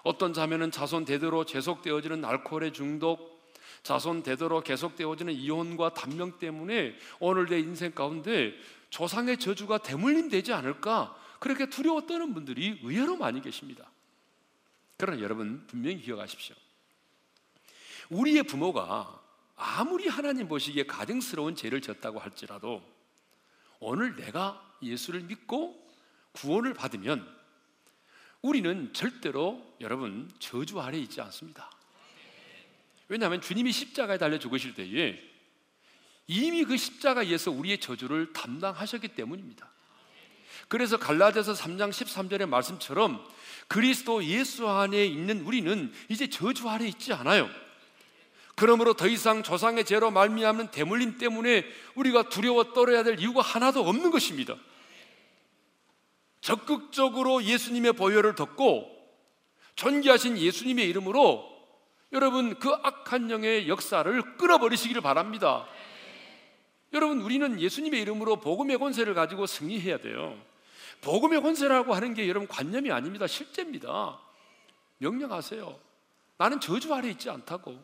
어떤 0.08 0.32
자매는 0.32 0.70
자손 0.70 1.04
대대로 1.04 1.44
계속되어지는 1.44 2.24
알코올의 2.24 2.72
중독, 2.72 3.46
자손 3.82 4.22
대대로 4.22 4.62
계속되어지는 4.62 5.34
이혼과 5.34 5.92
단명 5.92 6.38
때문에 6.38 6.96
오늘 7.20 7.44
내 7.44 7.58
인생 7.60 7.92
가운데 7.92 8.54
조상의 8.88 9.36
저주가 9.36 9.76
대물림 9.76 10.30
되지 10.30 10.54
않을까 10.54 11.14
그렇게 11.38 11.68
두려워 11.68 12.06
떠는 12.06 12.32
분들이 12.32 12.80
의외로 12.82 13.16
많이 13.16 13.42
계십니다. 13.42 13.84
그러나 14.96 15.20
여러분 15.20 15.66
분명히 15.66 16.00
기억하십시오. 16.00 16.56
우리의 18.08 18.44
부모가 18.44 19.20
아무리 19.56 20.08
하나님 20.08 20.48
보시기에 20.48 20.86
가증스러운 20.86 21.54
죄를 21.54 21.82
졌다고 21.82 22.18
할지라도 22.18 22.82
오늘 23.78 24.16
내가 24.16 24.58
예수를 24.82 25.20
믿고 25.24 25.86
구원을 26.32 26.72
받으면 26.72 27.37
우리는 28.42 28.92
절대로 28.92 29.60
여러분 29.80 30.30
저주 30.38 30.80
아래 30.80 30.98
있지 30.98 31.20
않습니다. 31.20 31.70
왜냐하면 33.08 33.40
주님이 33.40 33.72
십자가에 33.72 34.18
달려 34.18 34.38
죽으실 34.38 34.74
때에 34.74 35.18
이미 36.26 36.64
그 36.64 36.76
십자가에서 36.76 37.50
우리의 37.50 37.78
저주를 37.78 38.32
담당하셨기 38.32 39.08
때문입니다. 39.08 39.68
그래서 40.68 40.98
갈라디아서 40.98 41.54
3장 41.54 41.90
13절의 41.90 42.46
말씀처럼 42.46 43.26
그리스도 43.66 44.22
예수 44.24 44.68
안에 44.68 45.06
있는 45.06 45.40
우리는 45.40 45.92
이제 46.08 46.28
저주 46.28 46.68
아래 46.68 46.86
있지 46.86 47.12
않아요. 47.12 47.48
그러므로 48.54 48.94
더 48.94 49.08
이상 49.08 49.42
조상의 49.42 49.84
죄로 49.84 50.10
말미암는 50.10 50.70
대물림 50.70 51.16
때문에 51.16 51.64
우리가 51.94 52.28
두려워 52.28 52.72
떨어야 52.72 53.02
될 53.02 53.18
이유가 53.20 53.40
하나도 53.40 53.86
없는 53.88 54.10
것입니다. 54.10 54.56
적극적으로 56.40 57.42
예수님의 57.42 57.94
보혈을 57.94 58.34
덮고 58.34 58.88
존귀하신 59.74 60.38
예수님의 60.38 60.88
이름으로 60.88 61.48
여러분 62.12 62.58
그 62.58 62.70
악한 62.70 63.30
영의 63.30 63.68
역사를 63.68 64.36
끊어버리시기를 64.36 65.02
바랍니다. 65.02 65.66
여러분 66.92 67.20
우리는 67.20 67.60
예수님의 67.60 68.00
이름으로 68.00 68.36
복음의 68.36 68.78
권세를 68.78 69.14
가지고 69.14 69.46
승리해야 69.46 69.98
돼요. 69.98 70.38
복음의 71.00 71.42
권세라고 71.42 71.94
하는 71.94 72.14
게 72.14 72.28
여러분 72.28 72.48
관념이 72.48 72.90
아닙니다. 72.90 73.26
실제입니다. 73.26 74.18
명령하세요. 74.98 75.78
나는 76.38 76.60
저주 76.60 76.92
아래 76.94 77.08
있지 77.10 77.28
않다고. 77.30 77.78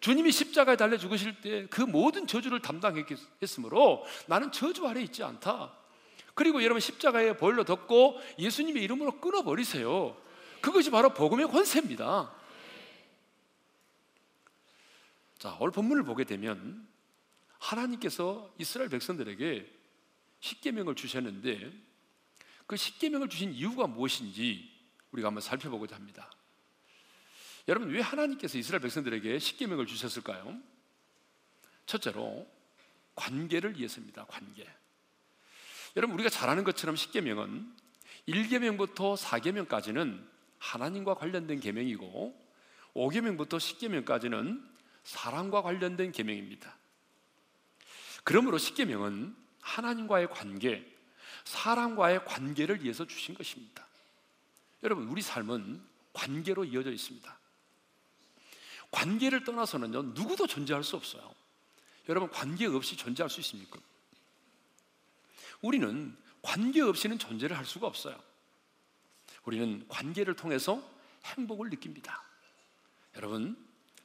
주님이 0.00 0.30
십자가에 0.30 0.76
달려 0.76 0.96
죽으실 0.96 1.40
때 1.40 1.66
그 1.68 1.80
모든 1.80 2.26
저주를 2.26 2.60
담당했으므로 2.60 4.04
나는 4.26 4.52
저주 4.52 4.86
아래 4.86 5.02
있지 5.02 5.22
않다. 5.22 5.75
그리고 6.36 6.62
여러분 6.62 6.80
십자가에 6.80 7.38
벌로 7.38 7.64
덮고 7.64 8.20
예수님의 8.38 8.82
이름으로 8.84 9.20
끊어버리세요. 9.20 10.14
그것이 10.60 10.90
바로 10.90 11.14
복음의 11.14 11.48
권세입니다. 11.48 12.30
자, 15.38 15.56
오늘 15.58 15.72
본문을 15.72 16.04
보게 16.04 16.24
되면 16.24 16.86
하나님께서 17.58 18.52
이스라엘 18.58 18.90
백성들에게 18.90 19.66
십계명을 20.40 20.94
주셨는데 20.94 21.72
그 22.66 22.76
십계명을 22.76 23.30
주신 23.30 23.52
이유가 23.52 23.86
무엇인지 23.86 24.70
우리가 25.12 25.28
한번 25.28 25.40
살펴보고자 25.40 25.96
합니다. 25.96 26.30
여러분 27.66 27.88
왜 27.88 28.02
하나님께서 28.02 28.58
이스라엘 28.58 28.82
백성들에게 28.82 29.38
십계명을 29.38 29.86
주셨을까요? 29.86 30.60
첫째로 31.86 32.46
관계를 33.14 33.78
위해서입니다. 33.78 34.26
관계. 34.26 34.66
여러분 35.96 36.14
우리가 36.14 36.28
잘 36.28 36.48
아는 36.50 36.62
것처럼 36.62 36.94
십계명은 36.94 37.74
1계명부터 38.28 39.16
4계명까지는 39.16 40.22
하나님과 40.58 41.14
관련된 41.14 41.60
계명이고 41.60 42.46
5계명부터 42.94 43.56
10계명까지는 43.58 44.62
사랑과 45.04 45.62
관련된 45.62 46.12
계명입니다. 46.12 46.76
그러므로 48.24 48.58
십계명은 48.58 49.36
하나님과의 49.60 50.30
관계, 50.30 50.84
사람과의 51.44 52.24
관계를 52.24 52.82
위해서 52.82 53.06
주신 53.06 53.34
것입니다. 53.34 53.86
여러분, 54.82 55.06
우리 55.08 55.22
삶은 55.22 55.80
관계로 56.12 56.64
이어져 56.64 56.90
있습니다. 56.90 57.38
관계를 58.90 59.44
떠나서는요, 59.44 60.02
누구도 60.14 60.46
존재할 60.46 60.82
수 60.82 60.96
없어요. 60.96 61.32
여러분, 62.08 62.30
관계 62.30 62.66
없이 62.66 62.96
존재할 62.96 63.30
수 63.30 63.40
있습니까? 63.40 63.78
우리는 65.66 66.16
관계 66.42 66.80
없이는 66.80 67.18
존재를 67.18 67.58
할 67.58 67.64
수가 67.64 67.88
없어요. 67.88 68.16
우리는 69.44 69.84
관계를 69.88 70.36
통해서 70.36 70.80
행복을 71.24 71.70
느낍니다. 71.70 72.22
여러분, 73.16 73.56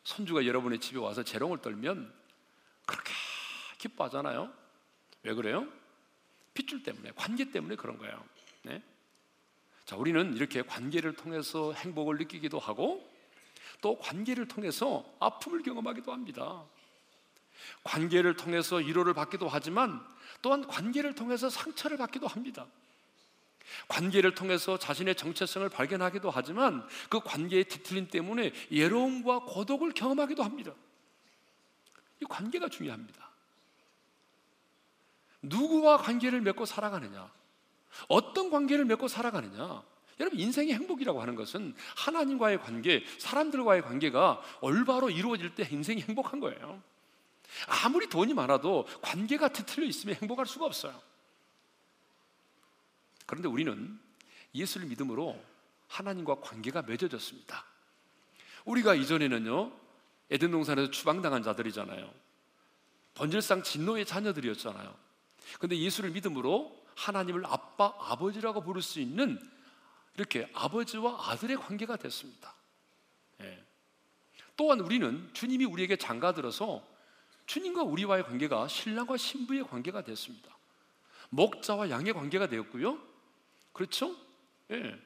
손주가 0.04 0.48
여러분의 0.48 0.80
집에 0.80 0.98
와서 0.98 1.22
재롱을 1.22 1.60
떨면 1.60 2.12
그렇게 2.88 3.12
기뻐하잖아요. 3.78 4.52
왜 5.22 5.34
그래요? 5.36 5.68
핏줄 6.56 6.82
때문에, 6.82 7.12
관계 7.16 7.52
때문에 7.52 7.76
그런 7.76 8.00
거예요. 8.00 8.26
네? 8.64 8.82
자, 9.86 9.96
우리는 9.96 10.36
이렇게 10.36 10.64
관계를 10.64 11.14
통해서 11.14 11.74
행복을 11.74 12.18
느끼기도 12.18 12.58
하고 12.58 13.08
또 13.82 14.00
관계를 14.00 14.48
통해서 14.48 15.06
아픔을 15.20 15.62
경험하기도 15.62 16.12
합니다. 16.12 16.66
관계를 17.84 18.36
통해서 18.36 18.78
위로를 18.78 19.14
받기도 19.14 19.48
하지만 19.48 20.04
또한 20.42 20.66
관계를 20.68 21.16
통해서 21.16 21.50
상처를 21.50 21.98
받기도 21.98 22.28
합니다. 22.28 22.68
관계를 23.88 24.36
통해서 24.36 24.78
자신의 24.78 25.16
정체성을 25.16 25.68
발견하기도 25.70 26.30
하지만 26.30 26.86
그 27.10 27.20
관계의 27.20 27.66
뒤틀림 27.66 28.10
때문에 28.10 28.52
예로움과 28.72 29.40
고독을 29.40 29.94
경험하기도 29.94 30.44
합니다. 30.44 30.74
이 32.22 32.26
관계가 32.26 32.70
중요합니다. 32.70 33.30
누구와 35.42 35.98
관계를 35.98 36.42
맺고 36.42 36.66
살아가느냐? 36.66 37.32
어떤 38.08 38.50
관계를 38.50 38.86
맺고 38.86 39.08
살아가느냐? 39.08 39.84
여러분 40.20 40.40
인생의 40.40 40.74
행복이라고 40.76 41.20
하는 41.20 41.36
것은 41.36 41.74
하나님과의 41.96 42.62
관계, 42.62 43.04
사람들과의 43.18 43.82
관계가 43.82 44.42
올바로 44.62 45.10
이루어질 45.10 45.56
때 45.56 45.68
인생이 45.70 46.02
행복한 46.02 46.40
거예요. 46.40 46.82
아무리 47.68 48.08
돈이 48.08 48.34
많아도 48.34 48.88
관계가 49.02 49.50
뒤틀려 49.50 49.86
있으면 49.88 50.16
행복할 50.16 50.46
수가 50.46 50.66
없어요. 50.66 51.02
그런데 53.26 53.48
우리는 53.48 54.00
예수를 54.54 54.88
믿음으로 54.88 55.42
하나님과 55.88 56.42
관계가 56.42 56.84
맺어졌습니다. 56.84 57.66
우리가 58.66 58.96
이전에는요, 58.96 59.72
에덴 60.30 60.52
동산에서 60.52 60.92
추방당한 60.92 61.44
자들이잖아요. 61.44 62.12
번질상 63.14 63.64
진노의 63.64 64.06
자녀들이었잖아요. 64.06 64.96
근데 65.60 65.78
예수를 65.78 66.12
믿음으로 66.12 66.82
하나님을 66.96 67.46
아빠, 67.46 67.94
아버지라고 68.00 68.64
부를 68.64 68.82
수 68.82 69.00
있는 69.00 69.40
이렇게 70.16 70.50
아버지와 70.54 71.32
아들의 71.32 71.58
관계가 71.58 71.98
됐습니다. 71.98 72.54
예. 73.42 73.64
또한 74.56 74.80
우리는 74.80 75.30
주님이 75.34 75.66
우리에게 75.66 75.96
장가들어서 75.96 76.86
주님과 77.52 77.84
우리와의 77.84 78.24
관계가 78.24 78.70
신랑과 78.70 79.18
신부의 79.18 79.68
관계가 79.68 80.06
됐습니다. 80.06 80.58
목자와 81.32 81.90
양의 81.90 82.14
관계가 82.14 82.48
되었고요. 82.48 82.98
그렇죠? 83.74 84.16
예. 84.72 84.98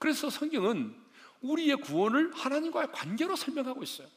그래서 0.00 0.28
성경은 0.28 1.00
우리의 1.42 1.76
구원을 1.76 2.34
하나님과의 2.34 2.90
관계로 2.90 3.36
설명하고 3.36 3.84
있어요. 3.84 4.08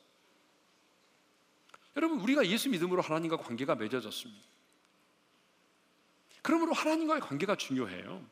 여러분, 1.95 2.19
우리가 2.21 2.47
예수 2.47 2.69
믿음으로 2.69 3.03
하나님과 3.03 3.38
관계가 3.38 3.75
맺어졌습니다. 3.75 4.43
그러므로 6.41 6.73
하나님과의 6.73 7.21
관계가 7.21 7.55
중요해요. 7.55 8.25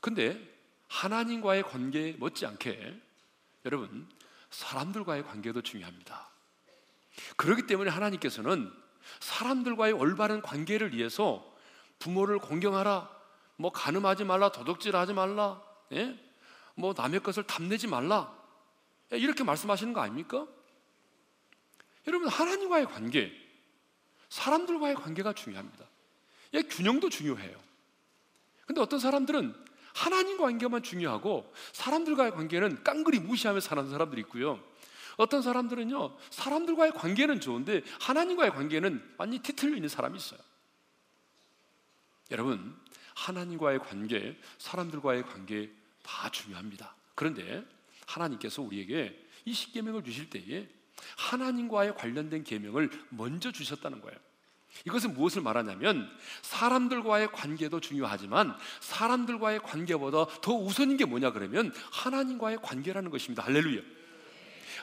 근데 0.00 0.40
하나님과의 0.88 1.64
관계 1.64 2.12
못지않게 2.12 2.98
여러분 3.66 4.08
사람들과의 4.48 5.24
관계도 5.24 5.60
중요합니다. 5.60 6.35
그렇기 7.36 7.66
때문에 7.66 7.90
하나님께서는 7.90 8.72
사람들과의 9.20 9.92
올바른 9.92 10.42
관계를 10.42 10.94
위해서 10.94 11.54
부모를 11.98 12.38
공경하라, 12.38 13.08
뭐 13.56 13.72
가늠하지 13.72 14.24
말라, 14.24 14.50
도둑질하지 14.52 15.14
말라, 15.14 15.62
예? 15.92 16.18
뭐 16.74 16.94
남의 16.96 17.20
것을 17.20 17.44
탐내지 17.44 17.86
말라 17.86 18.36
예, 19.12 19.18
이렇게 19.18 19.44
말씀하시는 19.44 19.92
거 19.92 20.00
아닙니까? 20.00 20.46
여러분 22.06 22.28
하나님과의 22.28 22.86
관계, 22.86 23.32
사람들과의 24.28 24.94
관계가 24.96 25.32
중요합니다. 25.32 25.84
예, 26.54 26.62
균형도 26.62 27.08
중요해요. 27.08 27.58
근데 28.66 28.80
어떤 28.80 28.98
사람들은 28.98 29.54
하나님과 29.94 30.44
관계만 30.44 30.82
중요하고 30.82 31.52
사람들과의 31.72 32.32
관계는 32.32 32.84
깡그리 32.84 33.20
무시하며 33.20 33.60
사는 33.60 33.88
사람들이 33.88 34.20
있고요. 34.22 34.62
어떤 35.16 35.42
사람들은요, 35.42 36.16
사람들과의 36.30 36.92
관계는 36.92 37.40
좋은데 37.40 37.82
하나님과의 38.00 38.52
관계는 38.52 39.14
완전히 39.16 39.42
뒤틀려 39.42 39.74
있는 39.76 39.88
사람이 39.88 40.16
있어요. 40.16 40.40
여러분, 42.30 42.76
하나님과의 43.14 43.78
관계, 43.80 44.38
사람들과의 44.58 45.24
관계 45.26 45.70
다 46.02 46.30
중요합니다. 46.30 46.94
그런데 47.14 47.64
하나님께서 48.06 48.62
우리에게 48.62 49.26
이 49.44 49.52
십계명을 49.52 50.04
주실 50.04 50.28
때에 50.30 50.68
하나님과의 51.16 51.94
관련된 51.94 52.44
계명을 52.44 52.90
먼저 53.10 53.52
주셨다는 53.52 54.00
거예요. 54.00 54.18
이것은 54.84 55.14
무엇을 55.14 55.40
말하냐면 55.40 56.10
사람들과의 56.42 57.32
관계도 57.32 57.80
중요하지만 57.80 58.54
사람들과의 58.80 59.60
관계보다 59.60 60.26
더 60.42 60.52
우선인 60.52 60.96
게 60.98 61.06
뭐냐 61.06 61.32
그러면 61.32 61.72
하나님과의 61.92 62.58
관계라는 62.60 63.10
것입니다. 63.10 63.42
할렐루야. 63.42 63.95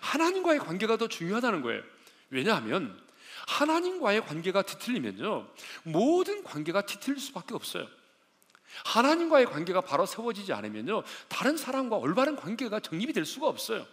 하나님과의 0.04 0.60
관계가 0.60 0.98
더 0.98 1.08
중요하다는 1.08 1.62
거예요. 1.62 1.82
왜냐하면 2.30 3.02
하나님과의 3.48 4.26
관계가 4.26 4.64
뒤틀리면요 4.64 5.48
모든 5.84 6.44
관계가 6.44 6.86
뒤틀릴 6.86 7.20
수밖에 7.20 7.56
없어요. 7.56 7.88
하나님과의 8.86 9.46
관계가 9.46 9.82
바로 9.82 10.06
세워지지 10.06 10.52
않으면요 10.52 11.04
다른 11.30 11.56
사람과 11.56 11.96
올바른 11.98 12.36
관계가 12.36 12.82
정립이 12.82 13.14
될 13.14 13.26
수가 13.26 13.48
없어요. 13.48 13.86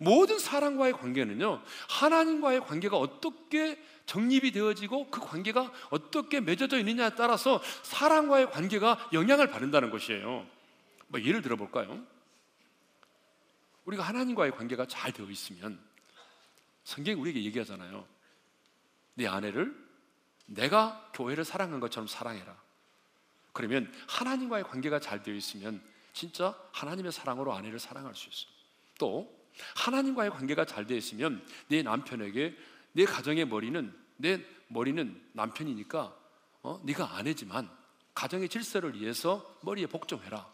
모든 0.00 0.38
사람과의 0.38 0.92
관계는요, 0.92 1.60
하나님과의 1.88 2.60
관계가 2.60 2.96
어떻게 2.96 3.82
정립이 4.06 4.52
되어지고 4.52 5.10
그 5.10 5.20
관계가 5.20 5.72
어떻게 5.90 6.40
맺어져 6.40 6.78
있느냐에 6.78 7.16
따라서 7.16 7.60
사람과의 7.82 8.52
관계가 8.52 9.10
영향을 9.12 9.48
받는다는 9.50 9.90
것이에요. 9.90 10.46
뭐 11.08 11.20
예를 11.20 11.42
들어 11.42 11.56
볼까요? 11.56 12.06
우리가 13.88 14.02
하나님과의 14.02 14.52
관계가 14.52 14.86
잘 14.86 15.12
되어 15.12 15.30
있으면 15.30 15.80
성경이 16.84 17.18
우리에게 17.18 17.42
얘기하잖아요. 17.44 18.06
네 19.14 19.26
아내를 19.26 19.74
내가 20.46 21.10
교회를 21.14 21.44
사랑한 21.44 21.80
것처럼 21.80 22.06
사랑해라. 22.06 22.54
그러면 23.52 23.90
하나님과의 24.06 24.64
관계가 24.64 25.00
잘 25.00 25.22
되어 25.22 25.34
있으면 25.34 25.82
진짜 26.12 26.58
하나님의 26.72 27.12
사랑으로 27.12 27.54
아내를 27.54 27.78
사랑할 27.78 28.14
수 28.14 28.28
있어요. 28.28 28.52
또 28.98 29.34
하나님과의 29.74 30.30
관계가 30.30 30.66
잘 30.66 30.86
되어 30.86 30.96
있으면 30.96 31.44
내 31.68 31.82
남편에게 31.82 32.56
내 32.92 33.04
가정의 33.06 33.46
머리는 33.46 33.94
내 34.16 34.44
머리는 34.68 35.30
남편이니까 35.32 36.14
어, 36.62 36.80
네가 36.84 37.16
아내지만 37.16 37.70
가정의 38.14 38.50
질서를 38.50 39.00
위해서 39.00 39.58
머리에 39.62 39.86
복종해라. 39.86 40.46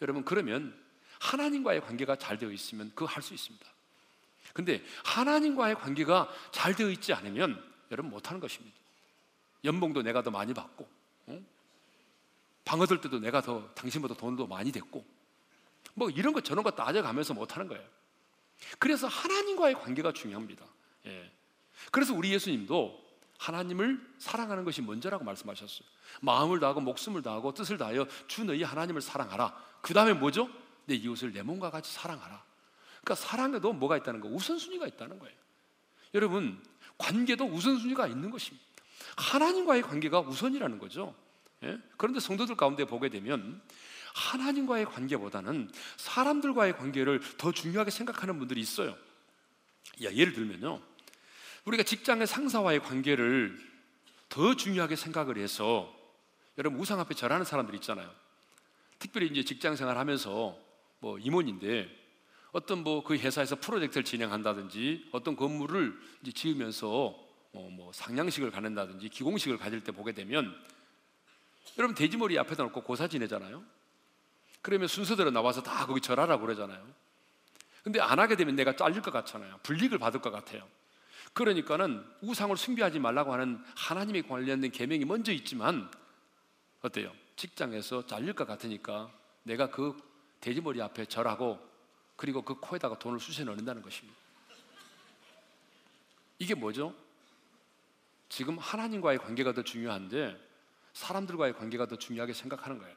여러분 0.00 0.24
그러면 0.24 0.85
하나님과의 1.20 1.80
관계가 1.80 2.16
잘 2.16 2.38
되어 2.38 2.50
있으면 2.50 2.90
그거 2.94 3.06
할 3.06 3.22
수 3.22 3.34
있습니다. 3.34 3.66
근데 4.52 4.82
하나님과의 5.04 5.74
관계가 5.74 6.28
잘 6.50 6.74
되어 6.74 6.88
있지 6.90 7.12
않으면 7.12 7.62
여러분 7.90 8.10
못하는 8.10 8.40
것입니다. 8.40 8.76
연봉도 9.64 10.02
내가 10.02 10.22
더 10.22 10.30
많이 10.30 10.54
받고, 10.54 10.88
어? 11.26 11.42
방 12.64 12.80
얻을 12.80 13.00
때도 13.00 13.18
내가 13.18 13.42
더 13.42 13.68
당신보다 13.74 14.14
돈도 14.14 14.46
많이 14.46 14.72
됐고, 14.72 15.04
뭐 15.94 16.08
이런 16.10 16.32
거 16.32 16.40
저런 16.40 16.62
거 16.64 16.70
따져가면서 16.70 17.34
못하는 17.34 17.68
거예요. 17.68 17.84
그래서 18.78 19.06
하나님과의 19.06 19.74
관계가 19.74 20.12
중요합니다. 20.12 20.64
예. 21.06 21.32
그래서 21.90 22.14
우리 22.14 22.32
예수님도 22.32 23.04
하나님을 23.38 24.00
사랑하는 24.18 24.64
것이 24.64 24.80
먼저라고 24.80 25.24
말씀하셨어요. 25.24 25.86
마음을 26.22 26.60
다하고 26.60 26.80
목숨을 26.80 27.22
다하고 27.22 27.52
뜻을 27.52 27.76
다하여 27.76 28.06
주 28.26 28.44
너희 28.44 28.62
하나님을 28.62 29.02
사랑하라. 29.02 29.54
그 29.82 29.92
다음에 29.92 30.14
뭐죠? 30.14 30.48
내 30.86 30.94
이웃을 30.94 31.32
내 31.32 31.42
몸과 31.42 31.70
같이 31.70 31.92
사랑하라. 31.92 32.42
그러니까 33.02 33.14
사랑에도 33.14 33.72
뭐가 33.72 33.96
있다는 33.98 34.20
거? 34.20 34.28
우선순위가 34.28 34.86
있다는 34.86 35.18
거예요. 35.18 35.36
여러분, 36.14 36.62
관계도 36.98 37.44
우선순위가 37.44 38.06
있는 38.06 38.30
것입니다. 38.30 38.64
하나님과의 39.16 39.82
관계가 39.82 40.20
우선이라는 40.20 40.78
거죠. 40.78 41.14
예? 41.62 41.78
그런데 41.96 42.20
성도들 42.20 42.56
가운데 42.56 42.84
보게 42.84 43.08
되면 43.08 43.60
하나님과의 44.14 44.86
관계보다는 44.86 45.70
사람들과의 45.96 46.76
관계를 46.76 47.20
더 47.36 47.52
중요하게 47.52 47.90
생각하는 47.90 48.38
분들이 48.38 48.60
있어요. 48.60 48.96
야, 50.02 50.12
예를 50.12 50.32
들면요. 50.32 50.80
우리가 51.64 51.82
직장의 51.82 52.26
상사와의 52.26 52.80
관계를 52.80 53.58
더 54.28 54.54
중요하게 54.54 54.96
생각을 54.96 55.36
해서 55.38 55.94
여러분 56.58 56.80
우상 56.80 56.98
앞에 57.00 57.14
절하는 57.14 57.44
사람들 57.44 57.74
있잖아요. 57.76 58.10
특별히 58.98 59.26
이제 59.28 59.44
직장 59.44 59.76
생활 59.76 59.98
하면서 59.98 60.58
뭐 60.98 61.18
임원인데 61.18 61.88
어떤 62.52 62.82
뭐 62.82 63.04
그 63.04 63.16
회사에서 63.16 63.56
프로젝트를 63.56 64.04
진행한다든지 64.04 65.10
어떤 65.12 65.36
건물을 65.36 65.94
이제 66.22 66.32
지으면서 66.32 67.14
뭐, 67.52 67.70
뭐 67.70 67.92
상냥식을 67.92 68.50
갖는다든지 68.50 69.08
기공식을 69.08 69.58
가질 69.58 69.84
때 69.84 69.92
보게 69.92 70.12
되면 70.12 70.54
여러분 71.78 71.94
돼지머리 71.94 72.38
앞에다 72.38 72.62
놓고 72.64 72.82
고사 72.82 73.08
지내잖아요. 73.08 73.62
그러면 74.62 74.88
순서대로 74.88 75.30
나와서 75.30 75.62
다 75.62 75.86
거기 75.86 76.00
절하라고 76.00 76.42
그러잖아요. 76.42 76.86
근데 77.82 78.00
안 78.00 78.18
하게 78.18 78.34
되면 78.36 78.56
내가 78.56 78.74
잘릴 78.74 79.00
것 79.02 79.12
같잖아요. 79.12 79.60
불이익을 79.62 79.98
받을 79.98 80.20
것 80.20 80.30
같아요. 80.30 80.66
그러니까는 81.34 82.04
우상을 82.22 82.56
숭배하지 82.56 82.98
말라고 82.98 83.32
하는 83.32 83.62
하나님에 83.76 84.22
관련된 84.22 84.72
계명이 84.72 85.04
먼저 85.04 85.32
있지만 85.32 85.90
어때요? 86.82 87.12
직장에서 87.36 88.06
잘릴 88.06 88.32
것 88.32 88.46
같으니까 88.46 89.12
내가 89.42 89.70
그 89.70 89.96
돼지머리 90.40 90.80
앞에 90.82 91.06
절하고 91.06 91.58
그리고 92.16 92.42
그 92.42 92.54
코에다가 92.54 92.98
돈을 92.98 93.20
쑤셔 93.20 93.44
넣는다는 93.44 93.82
것입니다. 93.82 94.18
이게 96.38 96.54
뭐죠? 96.54 96.94
지금 98.28 98.58
하나님과의 98.58 99.18
관계가 99.18 99.52
더 99.52 99.62
중요한데 99.62 100.36
사람들과의 100.92 101.54
관계가 101.54 101.86
더 101.86 101.96
중요하게 101.96 102.32
생각하는 102.32 102.78
거예요. 102.78 102.94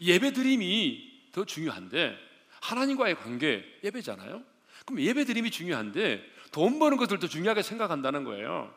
예배 0.00 0.32
드림이 0.32 1.30
더 1.32 1.44
중요한데 1.44 2.16
하나님과의 2.60 3.16
관계 3.16 3.64
예배잖아요. 3.84 4.42
그럼 4.86 5.00
예배 5.00 5.24
드림이 5.24 5.50
중요한데 5.50 6.24
돈 6.50 6.78
버는 6.78 6.96
것들 6.96 7.18
더 7.18 7.28
중요하게 7.28 7.62
생각한다는 7.62 8.24
거예요. 8.24 8.74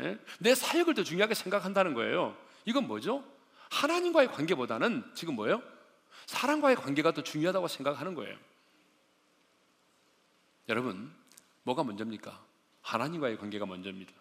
예? 0.00 0.18
내 0.40 0.54
사역을 0.54 0.94
더 0.94 1.04
중요하게 1.04 1.34
생각한다는 1.34 1.94
거예요. 1.94 2.36
이건 2.64 2.86
뭐죠? 2.86 3.24
하나님과의 3.70 4.28
관계보다는 4.32 5.04
지금 5.14 5.36
뭐예요? 5.36 5.62
사람과의 6.26 6.76
관계가 6.76 7.12
더 7.12 7.22
중요하다고 7.22 7.68
생각하는 7.68 8.14
거예요. 8.14 8.36
여러분, 10.68 11.12
뭐가 11.64 11.84
먼저입니까? 11.84 12.40
하나님과의 12.82 13.38
관계가 13.38 13.66
먼저입니다. 13.66 14.12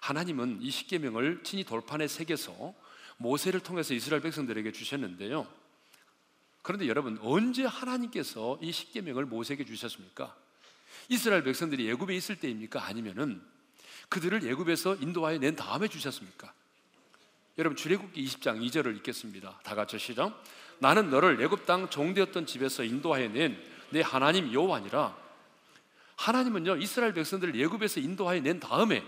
하나님은 0.00 0.60
이 0.60 0.70
십계명을 0.70 1.42
친히 1.44 1.64
돌판에 1.64 2.08
새겨서 2.08 2.74
모세를 3.16 3.60
통해서 3.60 3.94
이스라엘 3.94 4.22
백성들에게 4.22 4.70
주셨는데요. 4.72 5.46
그런데 6.62 6.88
여러분 6.88 7.18
언제 7.22 7.64
하나님께서 7.64 8.58
이 8.60 8.72
십계명을 8.72 9.26
모세에게 9.26 9.64
주셨습니까? 9.64 10.34
이스라엘 11.08 11.42
백성들이 11.42 11.86
예굽에 11.86 12.14
있을 12.16 12.36
때입니까? 12.36 12.84
아니면은 12.84 13.42
그들을 14.08 14.42
예굽에서 14.42 14.96
인도하여 14.96 15.38
낸 15.38 15.56
다음에 15.56 15.88
주셨습니까? 15.88 16.52
여러분 17.58 17.76
출애굽기 17.76 18.24
20장 18.24 18.60
2절을 18.60 18.96
읽겠습니다. 18.96 19.60
다 19.62 19.74
같이 19.74 19.98
시작. 19.98 20.42
나는 20.78 21.10
너를 21.10 21.40
예굽 21.40 21.66
땅 21.66 21.88
종되었던 21.88 22.46
집에서 22.46 22.82
인도하여 22.82 23.28
낸 23.28 23.74
내 23.94 24.00
하나님 24.00 24.52
여호와니라. 24.52 25.16
하나님은요 26.16 26.76
이스라엘 26.76 27.14
백성들을 27.14 27.54
예굽에서 27.54 28.00
인도하여 28.00 28.40
낸 28.40 28.58
다음에 28.58 29.04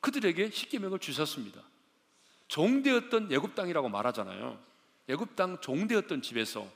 그들에게 0.00 0.50
십계명을 0.50 0.98
주셨습니다. 0.98 1.62
종되었던 2.48 3.30
예굽 3.30 3.54
땅이라고 3.54 3.88
말하잖아요. 3.88 4.58
예굽 5.08 5.36
땅 5.36 5.60
종되었던 5.60 6.22
집에서 6.22 6.68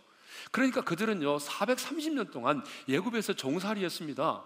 그러니까 0.52 0.82
그들은요 0.82 1.38
430년 1.38 2.30
동안 2.30 2.64
예굽에서 2.88 3.32
종살이였습니다. 3.34 4.44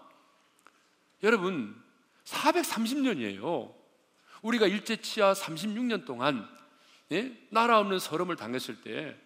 여러분 1.21 1.79
430년이에요. 2.25 3.71
우리가 4.47 4.65
일제치하 4.67 5.33
36년 5.33 6.05
동안 6.05 6.47
예? 7.11 7.37
나라 7.49 7.79
없는 7.79 7.99
서름을 7.99 8.37
당했을 8.37 8.81
때 8.81 9.17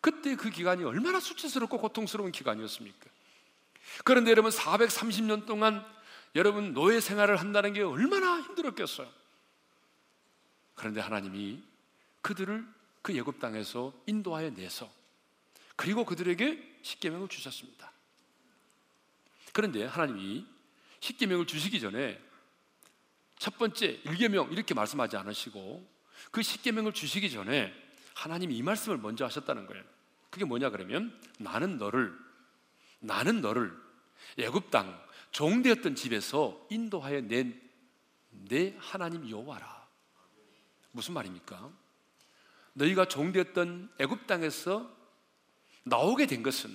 그때 0.00 0.36
그 0.36 0.50
기간이 0.50 0.84
얼마나 0.84 1.20
수치스럽고 1.20 1.78
고통스러운 1.78 2.32
기간이었습니까? 2.32 3.10
그런데 4.04 4.30
여러분 4.30 4.50
430년 4.50 5.46
동안 5.46 5.84
여러분 6.34 6.74
노예 6.74 7.00
생활을 7.00 7.38
한다는 7.38 7.72
게 7.72 7.82
얼마나 7.82 8.40
힘들었겠어요. 8.40 9.10
그런데 10.74 11.00
하나님이 11.00 11.62
그들을 12.22 12.66
그 13.02 13.14
예굽 13.14 13.40
땅에서 13.40 13.92
인도하여 14.06 14.50
내서 14.50 14.90
그리고 15.76 16.04
그들에게 16.04 16.80
십계명을 16.82 17.28
주셨습니다. 17.28 17.92
그런데 19.52 19.84
하나님이 19.84 20.46
십계명을 21.00 21.46
주시기 21.46 21.80
전에 21.80 22.20
첫 23.40 23.58
번째 23.58 24.00
일계명 24.04 24.52
이렇게 24.52 24.74
말씀하지 24.74 25.16
않으시고 25.16 25.84
그 26.30 26.42
십계명을 26.42 26.92
주시기 26.92 27.28
전에 27.28 27.74
하나님이 28.14 28.56
이 28.56 28.62
말씀을 28.62 28.98
먼저 28.98 29.24
하셨다는 29.24 29.66
거예요. 29.66 29.82
그게 30.30 30.44
뭐냐 30.44 30.70
그러면 30.70 31.20
나는 31.40 31.78
너를 31.78 32.16
나는 33.00 33.40
너를 33.40 33.76
애굽 34.38 34.70
땅 34.70 34.96
종되었던 35.32 35.96
집에서 35.96 36.64
인도하여 36.70 37.22
낸 37.22 37.70
내 38.30 38.74
하나님 38.78 39.28
여호와라. 39.28 39.88
무슨 40.92 41.14
말입니까? 41.14 41.70
너희가 42.74 43.06
종되었던 43.06 43.94
애굽 43.98 44.26
땅에서 44.26 44.96
나오게 45.84 46.26
된 46.26 46.42
것은 46.42 46.70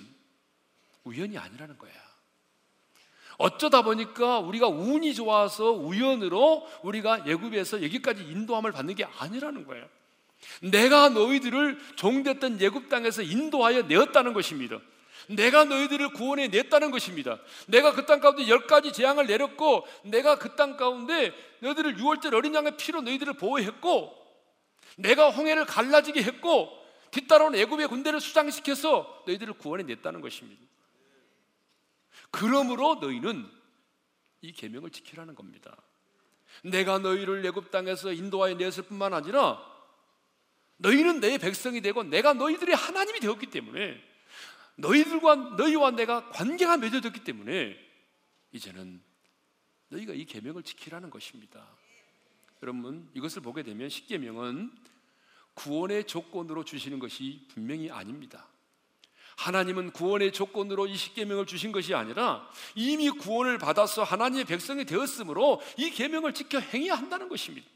우연이 1.04 1.38
아니라는 1.38 1.78
거야. 1.78 2.05
어쩌다 3.38 3.82
보니까 3.82 4.38
우리가 4.38 4.68
운이 4.68 5.14
좋아서 5.14 5.72
우연으로 5.72 6.66
우리가 6.82 7.26
예굽에서 7.26 7.82
여기까지 7.82 8.22
인도함을 8.22 8.72
받는 8.72 8.94
게 8.94 9.04
아니라는 9.04 9.66
거예요. 9.66 9.86
내가 10.62 11.08
너희들을 11.08 11.78
종됐던 11.96 12.60
예굽 12.60 12.88
땅에서 12.88 13.22
인도하여 13.22 13.82
내었다는 13.82 14.32
것입니다. 14.32 14.78
내가 15.28 15.64
너희들을 15.64 16.12
구원해 16.12 16.48
냈다는 16.48 16.90
것입니다. 16.90 17.38
내가 17.66 17.92
그 17.92 18.06
땅 18.06 18.20
가운데 18.20 18.46
열 18.48 18.66
가지 18.66 18.92
재앙을 18.92 19.26
내렸고, 19.26 19.86
내가 20.04 20.38
그 20.38 20.54
땅 20.56 20.76
가운데 20.76 21.32
너희들을 21.60 21.98
유월절 21.98 22.34
어린 22.34 22.54
양의 22.54 22.76
피로 22.76 23.00
너희들을 23.00 23.32
보호했고, 23.34 24.14
내가 24.98 25.30
홍해를 25.30 25.64
갈라지게 25.64 26.22
했고, 26.22 26.70
뒤따라온 27.10 27.54
애굽의 27.56 27.88
군대를 27.88 28.20
수장시켜서 28.20 29.22
너희들을 29.26 29.54
구원해 29.54 29.84
냈다는 29.84 30.20
것입니다. 30.20 30.62
그러므로 32.30 32.96
너희는 32.96 33.48
이 34.42 34.52
계명을 34.52 34.90
지키라는 34.90 35.34
겁니다. 35.34 35.76
내가 36.62 36.98
너희를 36.98 37.44
애굽 37.46 37.70
땅에서 37.70 38.12
인도하여 38.12 38.54
냈을 38.54 38.84
뿐만 38.84 39.14
아니라 39.14 39.60
너희는 40.78 41.20
내 41.20 41.38
백성이 41.38 41.80
되고 41.80 42.02
내가 42.02 42.34
너희들의 42.34 42.74
하나님이 42.74 43.20
되었기 43.20 43.46
때문에 43.46 44.00
너희들과 44.76 45.34
너희와 45.56 45.92
내가 45.92 46.28
관계가 46.30 46.76
맺어졌기 46.76 47.24
때문에 47.24 47.76
이제는 48.52 49.02
너희가 49.88 50.12
이 50.12 50.24
계명을 50.24 50.62
지키라는 50.62 51.10
것입니다. 51.10 51.66
여러분 52.62 53.08
이것을 53.14 53.42
보게 53.42 53.62
되면 53.62 53.88
십계명은 53.88 54.72
구원의 55.54 56.06
조건으로 56.06 56.64
주시는 56.64 56.98
것이 56.98 57.46
분명히 57.48 57.90
아닙니다. 57.90 58.48
하나님은 59.36 59.92
구원의 59.92 60.32
조건으로 60.32 60.86
이 60.86 60.96
십계명을 60.96 61.46
주신 61.46 61.70
것이 61.70 61.94
아니라 61.94 62.48
이미 62.74 63.10
구원을 63.10 63.58
받아서 63.58 64.02
하나님의 64.02 64.46
백성이 64.46 64.84
되었으므로 64.84 65.60
이 65.76 65.90
계명을 65.90 66.32
지켜 66.34 66.58
행해야 66.58 66.94
한다는 66.94 67.28
것입니다. 67.28 67.68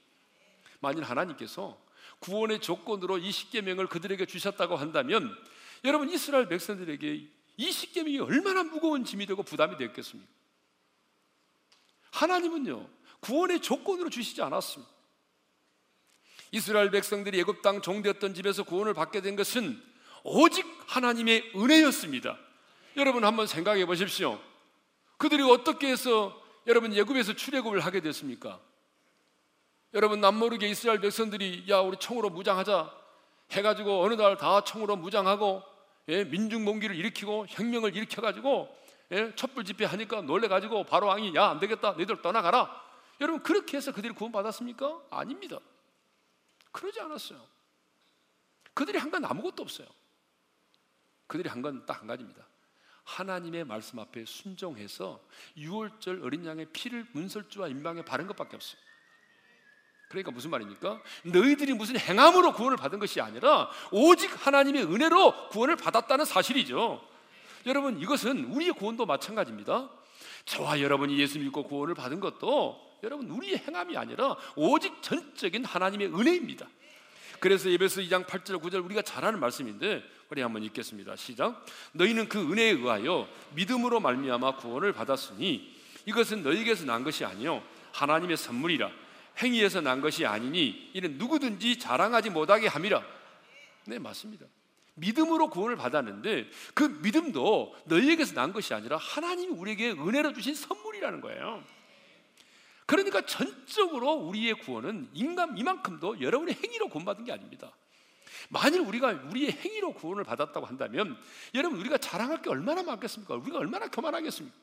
만일 0.80 1.04
하나님께서 1.04 1.78
구원의 2.20 2.60
조건으로 2.60 3.18
이 3.18 3.30
십계명을 3.30 3.88
그들에게 3.88 4.24
주셨다고 4.26 4.76
한다면 4.76 5.36
여러분 5.84 6.08
이스라엘 6.10 6.48
백성들에게 6.48 7.26
이 7.58 7.72
십계명이 7.72 8.18
얼마나 8.20 8.62
무거운 8.62 9.04
짐이 9.04 9.26
되고 9.26 9.42
부담이 9.42 9.76
되었겠습니까? 9.76 10.30
하나님은요 12.10 12.88
구원의 13.20 13.60
조건으로 13.60 14.08
주시지 14.08 14.40
않았습니다. 14.40 14.90
이스라엘 16.52 16.90
백성들이 16.90 17.38
애굽 17.40 17.62
땅 17.62 17.82
종되었던 17.82 18.34
집에서 18.34 18.64
구원을 18.64 18.94
받게 18.94 19.20
된 19.20 19.36
것은 19.36 19.89
오직 20.22 20.66
하나님의 20.86 21.52
은혜였습니다. 21.56 22.38
여러분 22.96 23.24
한번 23.24 23.46
생각해 23.46 23.86
보십시오. 23.86 24.40
그들이 25.16 25.42
어떻게 25.42 25.88
해서 25.88 26.38
여러분 26.66 26.92
예굽에서 26.94 27.34
출애굽을 27.34 27.80
하게 27.80 28.00
됐습니까? 28.00 28.60
여러분 29.94 30.20
남모르게 30.20 30.68
이스라엘 30.68 31.00
백성들이 31.00 31.64
야 31.68 31.78
우리 31.80 31.96
총으로 31.96 32.30
무장하자 32.30 32.92
해가지고 33.50 34.02
어느 34.04 34.14
날 34.14 34.36
다 34.36 34.62
총으로 34.62 34.96
무장하고 34.96 35.62
예, 36.08 36.24
민중 36.24 36.64
봉기를 36.64 36.94
일으키고 36.96 37.46
혁명을 37.48 37.96
일으켜가지고 37.96 38.76
예, 39.12 39.34
촛불 39.34 39.64
집회 39.64 39.84
하니까 39.84 40.22
놀래가지고 40.22 40.84
바로 40.84 41.06
왕이 41.08 41.34
야 41.34 41.50
안 41.50 41.58
되겠다 41.58 41.92
너희들 41.92 42.22
떠나가라 42.22 42.70
여러분 43.20 43.42
그렇게 43.42 43.76
해서 43.76 43.92
그들이 43.92 44.14
구원받았습니까? 44.14 45.00
아닙니다 45.10 45.58
그러지 46.72 47.00
않았어요 47.00 47.40
그들이 48.74 48.98
한 48.98 49.10
건 49.10 49.24
아무것도 49.24 49.62
없어요 49.64 49.88
그들이 51.30 51.48
한 51.48 51.62
건 51.62 51.86
딱 51.86 52.00
한 52.00 52.06
가지입니다 52.08 52.44
하나님의 53.04 53.64
말씀 53.64 53.98
앞에 53.98 54.24
순종해서 54.24 55.20
6월절 55.56 56.22
어린 56.24 56.44
양의 56.44 56.66
피를 56.72 57.06
문설주와 57.12 57.68
임방에 57.68 58.04
바른 58.04 58.26
것밖에 58.26 58.56
없어요 58.56 58.80
그러니까 60.08 60.32
무슨 60.32 60.50
말입니까? 60.50 61.00
너희들이 61.22 61.72
무슨 61.74 61.96
행함으로 61.96 62.52
구원을 62.54 62.76
받은 62.76 62.98
것이 62.98 63.20
아니라 63.20 63.70
오직 63.92 64.44
하나님의 64.44 64.82
은혜로 64.84 65.50
구원을 65.50 65.76
받았다는 65.76 66.24
사실이죠. 66.24 67.00
여러분 67.66 68.00
이것은 68.00 68.46
우리의 68.46 68.72
구원도 68.72 69.06
마찬가지입니다. 69.06 69.88
저와 70.46 70.80
여러분이 70.80 71.16
예수 71.20 71.38
믿고 71.38 71.62
구원을 71.62 71.94
받은 71.94 72.18
것도 72.18 72.98
여러분 73.04 73.30
우리의 73.30 73.58
행함이 73.58 73.96
아니라 73.96 74.34
오직 74.56 75.00
전적인 75.00 75.64
하나님의 75.64 76.08
은혜입니다. 76.08 76.66
그래서 77.38 77.70
예배서 77.70 78.00
2장 78.00 78.26
8절 78.26 78.60
9절 78.60 78.84
우리가 78.84 79.02
잘 79.02 79.24
아는 79.24 79.38
말씀인데 79.38 80.02
우리 80.30 80.42
한번 80.42 80.62
읽겠습니다. 80.62 81.16
시작. 81.16 81.66
너희는 81.92 82.28
그 82.28 82.40
은혜에 82.40 82.70
의하여 82.70 83.28
믿음으로 83.54 83.98
말미암아 83.98 84.58
구원을 84.58 84.92
받았으니 84.92 85.74
이것은 86.06 86.44
너희에게서 86.44 86.84
난 86.84 87.02
것이 87.02 87.24
아니요 87.24 87.64
하나님의 87.92 88.36
선물이라 88.36 88.90
행위에서 89.42 89.80
난 89.80 90.00
것이 90.00 90.24
아니니 90.24 90.90
이는 90.94 91.18
누구든지 91.18 91.80
자랑하지 91.80 92.30
못하게 92.30 92.68
함이라. 92.68 93.02
네, 93.86 93.98
맞습니다. 93.98 94.46
믿음으로 94.94 95.50
구원을 95.50 95.74
받았는데 95.74 96.48
그 96.74 96.84
믿음도 97.02 97.74
너희에게서 97.86 98.34
난 98.34 98.52
것이 98.52 98.72
아니라 98.72 98.98
하나님이 98.98 99.52
우리에게 99.52 99.90
은혜로 99.90 100.32
주신 100.34 100.54
선물이라는 100.54 101.20
거예요. 101.22 101.64
그러니까 102.86 103.22
전적으로 103.22 104.12
우리의 104.12 104.54
구원은 104.60 105.10
인간 105.12 105.58
이만큼도 105.58 106.20
여러분의 106.20 106.54
행위로 106.62 106.88
구원받은 106.88 107.24
게 107.24 107.32
아닙니다. 107.32 107.72
만일 108.48 108.80
우리가 108.80 109.08
우리의 109.30 109.52
행위로 109.52 109.94
구원을 109.94 110.24
받았다고 110.24 110.66
한다면 110.66 111.16
여러분 111.54 111.78
우리가 111.80 111.98
자랑할 111.98 112.42
게 112.42 112.50
얼마나 112.50 112.82
많겠습니까? 112.82 113.34
우리가 113.34 113.58
얼마나 113.58 113.88
교만하겠습니까? 113.88 114.56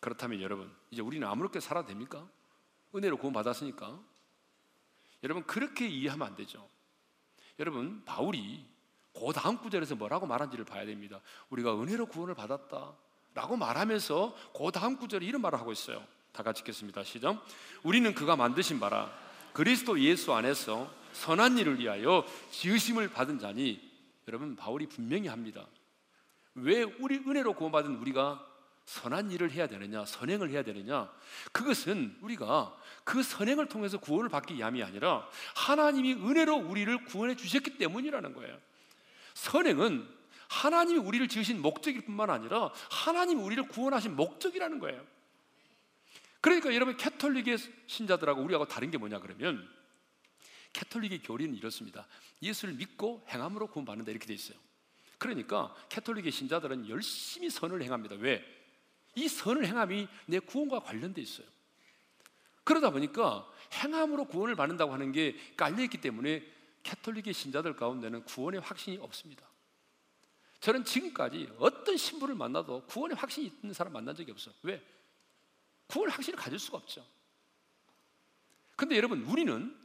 그렇다면 0.00 0.40
여러분 0.40 0.72
이제 0.90 1.02
우리는 1.02 1.26
아무렇게 1.26 1.60
살아도 1.60 1.88
됩니까? 1.88 2.28
은혜로 2.94 3.16
구원 3.18 3.32
받았으니까 3.32 3.98
여러분 5.24 5.44
그렇게 5.44 5.88
이해하면 5.88 6.26
안 6.26 6.36
되죠. 6.36 6.68
여러분 7.58 8.02
바울이 8.04 8.64
그 9.12 9.32
다음 9.32 9.58
구절에서 9.58 9.96
뭐라고 9.96 10.26
말한지를 10.26 10.64
봐야 10.64 10.86
됩니다. 10.86 11.20
우리가 11.50 11.74
은혜로 11.80 12.06
구원을 12.06 12.34
받았다라고 12.34 13.56
말하면서 13.58 14.34
그 14.56 14.70
다음 14.70 14.96
구절에 14.96 15.26
이런 15.26 15.42
말을 15.42 15.58
하고 15.58 15.72
있어요. 15.72 16.04
다 16.32 16.42
같이 16.42 16.60
읽겠습니다. 16.60 17.02
시작. 17.02 17.44
우리는 17.82 18.14
그가 18.14 18.36
만드신 18.36 18.78
바라 18.78 19.10
그리스도 19.52 19.98
예수 20.00 20.32
안에서 20.32 20.88
선한 21.12 21.58
일을 21.58 21.78
위하여 21.78 22.24
지으심을 22.50 23.08
받은 23.08 23.38
자니 23.38 23.80
여러분 24.28 24.56
바울이 24.56 24.86
분명히 24.86 25.28
합니다. 25.28 25.66
왜 26.54 26.82
우리 26.82 27.16
은혜로 27.16 27.54
구원받은 27.54 27.96
우리가 27.96 28.44
선한 28.84 29.30
일을 29.30 29.50
해야 29.50 29.66
되느냐, 29.66 30.06
선행을 30.06 30.50
해야 30.50 30.62
되느냐? 30.62 31.12
그것은 31.52 32.16
우리가 32.22 32.74
그 33.04 33.22
선행을 33.22 33.66
통해서 33.66 33.98
구원을 33.98 34.30
받기 34.30 34.54
위함이 34.54 34.82
아니라 34.82 35.28
하나님이 35.54 36.14
은혜로 36.14 36.56
우리를 36.56 37.04
구원해 37.04 37.36
주셨기 37.36 37.76
때문이라는 37.76 38.32
거예요. 38.32 38.58
선행은 39.34 40.08
하나님이 40.48 41.00
우리를 41.00 41.28
지으신 41.28 41.60
목적일 41.60 42.06
뿐만 42.06 42.30
아니라 42.30 42.70
하나님이 42.90 43.42
우리를 43.42 43.68
구원하신 43.68 44.16
목적이라는 44.16 44.78
거예요. 44.78 45.04
그러니까 46.40 46.74
여러분 46.74 46.96
캐톨릭의 46.96 47.58
신자들하고 47.86 48.40
우리하고 48.40 48.66
다른 48.66 48.90
게 48.90 48.96
뭐냐 48.96 49.18
그러면 49.18 49.68
캐톨릭의 50.72 51.22
교리는 51.22 51.54
이렇습니다. 51.54 52.06
예수를 52.42 52.74
믿고 52.74 53.24
행함으로 53.28 53.68
구원받는다 53.68 54.10
이렇게 54.10 54.26
돼 54.26 54.34
있어요. 54.34 54.58
그러니까 55.18 55.74
캐톨릭의 55.88 56.30
신자들은 56.30 56.88
열심히 56.88 57.50
선을 57.50 57.82
행합니다. 57.82 58.14
왜? 58.16 58.44
이 59.14 59.28
선을 59.28 59.66
행함이 59.66 60.06
내 60.26 60.38
구원과 60.38 60.80
관련돼 60.80 61.20
있어요. 61.20 61.46
그러다 62.64 62.90
보니까 62.90 63.50
행함으로 63.72 64.26
구원을 64.26 64.54
받는다고 64.54 64.92
하는 64.92 65.10
게 65.10 65.36
깔려 65.56 65.82
있기 65.84 66.00
때문에 66.00 66.46
캐톨릭의 66.82 67.34
신자들 67.34 67.74
가운데는 67.76 68.24
구원의 68.24 68.60
확신이 68.60 68.98
없습니다. 68.98 69.46
저는 70.60 70.84
지금까지 70.84 71.48
어떤 71.58 71.96
신부를 71.96 72.34
만나도 72.34 72.84
구원의 72.86 73.16
확신이 73.16 73.46
있는 73.46 73.74
사람 73.74 73.92
만난 73.92 74.14
적이 74.14 74.32
없어요. 74.32 74.54
왜? 74.62 74.82
구원의 75.88 76.12
확신을 76.12 76.38
가질 76.38 76.58
수가 76.58 76.78
없죠. 76.78 77.04
근데 78.76 78.96
여러분, 78.96 79.22
우리는 79.24 79.76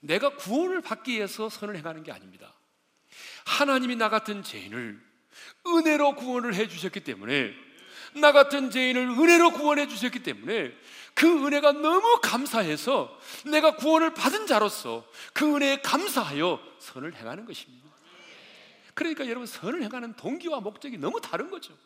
내가 0.00 0.36
구원을 0.36 0.80
받기 0.80 1.12
위해서 1.12 1.48
선을 1.48 1.76
행하는 1.76 2.02
게 2.02 2.12
아닙니다. 2.12 2.54
하나님이 3.44 3.96
나 3.96 4.08
같은 4.08 4.42
죄인을 4.42 5.00
은혜로 5.66 6.16
구원을 6.16 6.54
해 6.54 6.68
주셨기 6.68 7.00
때문에 7.00 7.54
나 8.14 8.32
같은 8.32 8.70
죄인을 8.70 9.02
은혜로 9.10 9.52
구원해 9.52 9.86
주셨기 9.86 10.22
때문에 10.22 10.72
그 11.14 11.46
은혜가 11.46 11.72
너무 11.72 12.20
감사해서 12.22 13.18
내가 13.46 13.76
구원을 13.76 14.14
받은 14.14 14.46
자로서 14.46 15.06
그 15.32 15.56
은혜에 15.56 15.82
감사하여 15.82 16.60
선을 16.78 17.14
행하는 17.14 17.44
것입니다. 17.44 17.88
그러니까 18.94 19.26
여러분 19.28 19.46
선을 19.46 19.82
행하는 19.82 20.14
동기와 20.14 20.60
목적이 20.60 20.98
너무 20.98 21.20
다른 21.20 21.50
거죠. 21.50 21.76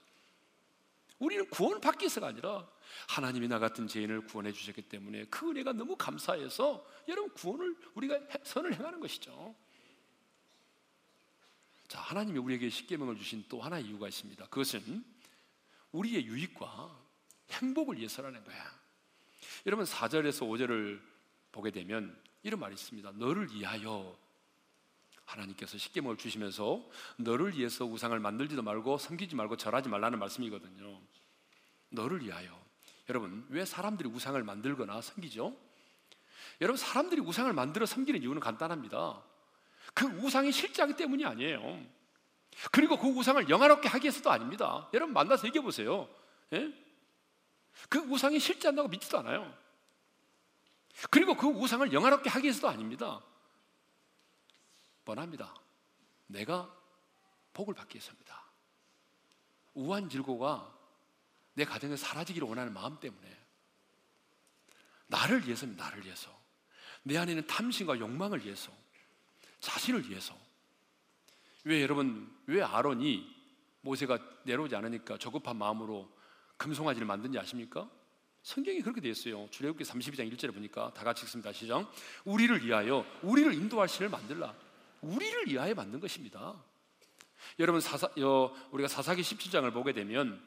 우리는 1.23 1.49
구원을 1.51 1.81
받기 1.81 2.03
위해서가 2.03 2.27
아니라 2.27 2.69
하나님이 3.09 3.47
나 3.47 3.61
같은 3.61 3.87
죄인을 3.87 4.27
구원해 4.27 4.51
주셨기 4.51 4.83
때문에 4.83 5.27
그 5.27 5.51
은혜가 5.51 5.73
너무 5.73 5.95
감사해서 5.95 6.85
여러분 7.07 7.33
구원을 7.35 7.77
우리가 7.95 8.19
선을 8.43 8.75
행하는 8.75 8.99
것이죠. 8.99 9.55
자, 11.87 12.01
하나님이 12.01 12.41
우리에게 12.41 12.69
십계명을 12.69 13.17
주신 13.19 13.45
또 13.49 13.61
하나의 13.61 13.85
이유가 13.85 14.09
있습니다. 14.09 14.47
그것은 14.47 15.05
우리의 15.93 16.27
유익과 16.27 17.01
행복을 17.53 17.99
위해서라는 17.99 18.43
거야. 18.43 18.81
여러분 19.67 19.85
4절에서 19.87 20.41
5절을 20.49 21.01
보게 21.53 21.71
되면 21.71 22.21
이런 22.43 22.59
말이 22.59 22.75
있습니다. 22.75 23.13
너를 23.13 23.55
위하여 23.55 24.19
하나님께서 25.25 25.79
십계명을 25.79 26.17
주시면서 26.17 26.83
너를 27.17 27.57
위해서 27.57 27.85
우상을 27.85 28.19
만들지도 28.19 28.63
말고 28.63 28.99
섬기지 28.99 29.35
말고 29.37 29.57
절하지 29.57 29.89
말라는 29.89 30.19
말씀이거든요. 30.19 31.01
너를 31.91 32.23
위하여. 32.23 32.61
여러분, 33.09 33.47
왜 33.49 33.65
사람들이 33.65 34.09
우상을 34.09 34.43
만들거나 34.43 35.01
섬기죠? 35.01 35.57
여러분, 36.61 36.77
사람들이 36.77 37.21
우상을 37.21 37.53
만들어 37.53 37.87
섬기는 37.87 38.21
이유는 38.23 38.41
간단합니다. 38.41 39.23
그 39.95 40.07
우상이 40.07 40.53
실제하기 40.53 40.97
때문이 40.97 41.25
아니에요. 41.25 41.85
그리고 42.71 42.99
그 42.99 43.09
우상을 43.09 43.49
영화롭게 43.49 43.89
하기 43.89 44.05
위해서도 44.05 44.31
아닙니다. 44.31 44.89
여러분 44.93 45.13
만나서 45.15 45.47
얘기해 45.47 45.63
보세요. 45.63 46.09
예? 46.53 46.73
그 47.89 47.99
우상이 47.99 48.39
실제한다고 48.39 48.89
믿지도 48.89 49.19
않아요. 49.21 49.53
그리고 51.11 51.35
그 51.35 51.47
우상을 51.47 51.93
영화롭게 51.93 52.29
하기 52.29 52.45
위해서도 52.45 52.69
아닙니다. 52.69 53.23
뻔합니다. 55.05 55.55
내가 56.27 56.75
복을 57.53 57.75
위해서입니다. 57.75 58.43
우한 59.75 60.09
질고가 60.09 60.73
내 61.55 61.65
가정에 61.65 61.97
사라지기를 61.97 62.47
원하는 62.49 62.73
마음 62.73 62.99
때문에 62.99 63.39
나를 65.07 65.45
위해서입니다. 65.47 65.85
나를 65.85 66.05
위해서. 66.05 66.31
내 67.03 67.19
안에 67.19 67.33
있는 67.33 67.47
탐심과 67.47 67.99
욕망을 67.99 68.45
위해서. 68.45 68.73
자신을 69.61 70.09
위해서. 70.09 70.37
왜 71.65 71.83
여러분 71.83 72.35
왜 72.47 72.63
아론이 72.63 73.43
모세가 73.83 74.19
내려오지 74.45 74.75
않으니까 74.75 75.19
저급한 75.19 75.57
마음으로 75.57 76.11
금송아지를 76.57 77.07
만든지 77.07 77.39
아십니까? 77.39 77.89
성경이 78.43 78.81
그렇게 78.81 79.01
되어 79.01 79.13
있어요. 79.13 79.49
출애굽기 79.51 79.85
32장 79.85 80.33
1절에 80.33 80.53
보니까 80.53 80.93
다 80.95 81.05
같이 81.05 81.25
읽습니다. 81.25 81.53
시작. 81.53 81.93
우리를 82.25 82.65
위하여 82.65 83.05
우리를 83.23 83.55
인도할 83.55 83.89
신을 83.89 84.09
만들라. 84.09 84.55
우리를 85.03 85.49
위하여 85.49 85.75
만든 85.75 86.01
것입니다. 86.01 86.55
여러분 87.59 87.81
사사, 87.81 88.07
어, 88.07 88.55
우리가 88.71 88.89
사사기 88.89 89.23
17장을 89.23 89.71
보게 89.73 89.93
되면 89.93 90.41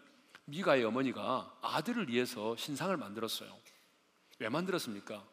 미가의 0.45 0.83
어머니가 0.85 1.57
아들을 1.61 2.09
위해서 2.09 2.55
신상을 2.55 2.95
만들었어요. 2.97 3.55
왜 4.39 4.49
만들었습니까? 4.49 5.23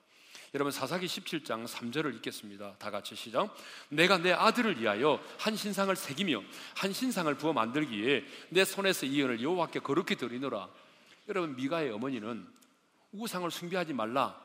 여러분 0.54 0.70
사사기 0.70 1.06
17장 1.06 1.66
3절을 1.66 2.14
읽겠습니다. 2.16 2.76
다 2.78 2.90
같이 2.90 3.14
시작. 3.14 3.54
내가 3.88 4.18
내 4.18 4.32
아들을 4.32 4.78
위하여 4.80 5.22
한 5.38 5.56
신상을 5.56 5.94
새기며 5.96 6.42
한 6.76 6.92
신상을 6.92 7.34
부어 7.36 7.52
만들기에 7.54 8.24
내 8.50 8.64
손에서 8.64 9.06
이언을 9.06 9.42
여호와께 9.42 9.80
거룩히 9.80 10.16
드리노라. 10.16 10.68
여러분 11.28 11.56
미가의 11.56 11.90
어머니는 11.92 12.46
우상을 13.12 13.50
숭배하지 13.50 13.94
말라. 13.94 14.38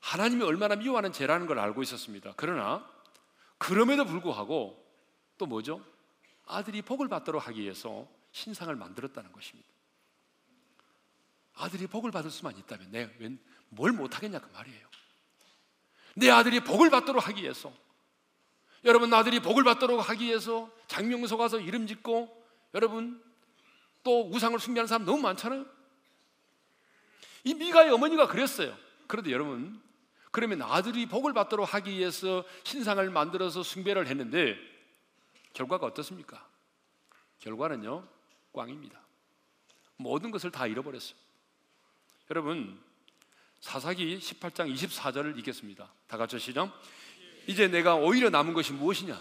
하나님이 0.00 0.44
얼마나 0.44 0.76
미워하는 0.76 1.12
죄라는 1.12 1.46
걸 1.46 1.58
알고 1.58 1.82
있었습니다. 1.82 2.32
그러나 2.36 2.88
그럼에도 3.58 4.04
불구하고 4.04 4.84
또 5.36 5.46
뭐죠? 5.46 5.84
아들이 6.46 6.82
복을 6.82 7.08
받도록 7.08 7.46
하기 7.48 7.60
위해서 7.60 8.08
신상을 8.32 8.74
만들었다는 8.74 9.32
것입니다. 9.32 9.68
아들이 11.54 11.86
복을 11.86 12.10
받을 12.10 12.30
수만 12.30 12.56
있다면 12.56 12.90
내가 12.90 13.12
뭘 13.68 13.92
못하겠냐 13.92 14.38
그 14.38 14.48
말이에요. 14.52 14.88
내 16.14 16.30
아들이 16.30 16.60
복을 16.60 16.90
받도록 16.90 17.26
하기 17.28 17.42
위해서 17.42 17.72
여러분 18.84 19.12
아들이 19.12 19.40
복을 19.40 19.64
받도록 19.64 20.08
하기 20.08 20.24
위해서 20.26 20.70
장명소 20.86 21.36
가서 21.36 21.58
이름 21.58 21.86
짓고 21.86 22.34
여러분 22.74 23.22
또 24.02 24.28
우상을 24.30 24.58
숭배하는 24.58 24.86
사람 24.86 25.04
너무 25.04 25.20
많잖아요. 25.20 25.66
이 27.44 27.54
미가의 27.54 27.90
어머니가 27.90 28.28
그랬어요. 28.28 28.76
그런데 29.06 29.32
여러분 29.32 29.80
그러면 30.38 30.62
아들이 30.62 31.06
복을 31.06 31.32
받도록 31.32 31.74
하기 31.74 31.90
위해서 31.90 32.44
신상을 32.62 33.10
만들어서 33.10 33.64
숭배를 33.64 34.06
했는데 34.06 34.56
결과가 35.52 35.84
어떻습니까? 35.84 36.46
결과는요 37.40 38.06
꽝입니다. 38.52 39.00
모든 39.96 40.30
것을 40.30 40.52
다 40.52 40.68
잃어버렸어요. 40.68 41.16
여러분 42.30 42.78
사사기 43.58 44.16
18장 44.20 44.72
24절을 44.72 45.36
읽겠습니다. 45.38 45.90
다 46.06 46.16
같이 46.16 46.38
시작. 46.38 46.72
이제 47.48 47.66
내가 47.66 47.96
오히려 47.96 48.30
남은 48.30 48.54
것이 48.54 48.72
무엇이냐? 48.72 49.20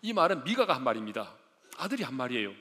이 0.00 0.14
말은 0.14 0.44
미가가 0.44 0.74
한 0.74 0.82
말입니다. 0.82 1.34
아들이 1.76 2.02
한 2.02 2.14
말이에요. 2.14 2.54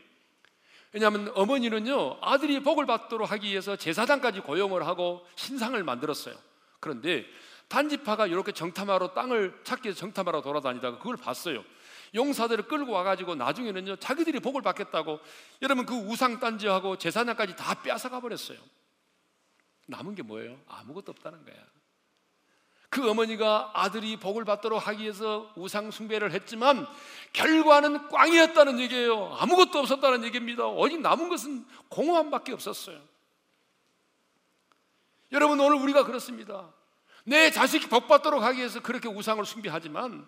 왜냐하면 0.91 1.31
어머니는요 1.34 2.17
아들이 2.21 2.60
복을 2.60 2.88
받도록 2.88 3.31
하기 3.31 3.47
위해서 3.47 3.77
제사장까지 3.77 4.41
고용을 4.41 4.86
하고 4.86 5.25
신상을 5.38 5.81
만들었어요. 5.81 6.36
그런데 6.81 7.25
단지파가 7.67 8.28
이렇게 8.28 8.51
정탐하러 8.51 9.13
땅을 9.13 9.62
찾기 9.63 9.88
위해서 9.88 9.99
정탐하러 9.99 10.41
돌아다니다가 10.41 10.97
그걸 10.97 11.17
봤어요. 11.17 11.63
용사들을 12.13 12.67
끌고 12.67 12.91
와가지고 12.91 13.36
나중에는요 13.36 13.97
자기들이 13.97 14.39
복을 14.39 14.62
받겠다고 14.62 15.19
여러분 15.62 15.86
그 15.86 15.95
우상 15.95 16.39
단지하고 16.39 16.97
제사장까지 16.97 17.56
다 17.56 17.82
빼앗아가 17.82 18.19
버렸어요. 18.19 18.58
남은 19.88 20.15
게 20.15 20.23
뭐예요? 20.23 20.58
아무것도 20.67 21.12
없다는 21.12 21.43
거야. 21.45 21.56
그 22.89 23.10
어머니가 23.10 23.71
아들이 23.73 24.17
복을 24.17 24.45
받도록 24.45 24.88
하기 24.88 25.04
위해서 25.04 25.51
우상 25.58 25.91
숭배를 25.91 26.32
했지만 26.32 26.88
결과는 27.34 28.08
꽝이었다는 28.08 28.80
얘기예요. 28.80 29.36
아무것도 29.38 29.80
없었다는 29.80 30.23
얘기입니다. 30.23 30.65
오직 30.65 31.01
남은 31.01 31.28
것은 31.28 31.65
공허함밖에 31.89 32.54
없었어요. 32.54 33.01
여러분 35.34 35.60
오늘 35.60 35.75
우리가 35.78 36.06
그렇습니다. 36.06 36.71
내 37.25 37.51
자식이 37.51 37.89
복 37.89 38.07
받도록 38.07 38.41
하기 38.41 38.59
위해서 38.59 38.81
그렇게 38.81 39.09
우상을 39.09 39.43
숭배하지만 39.43 40.27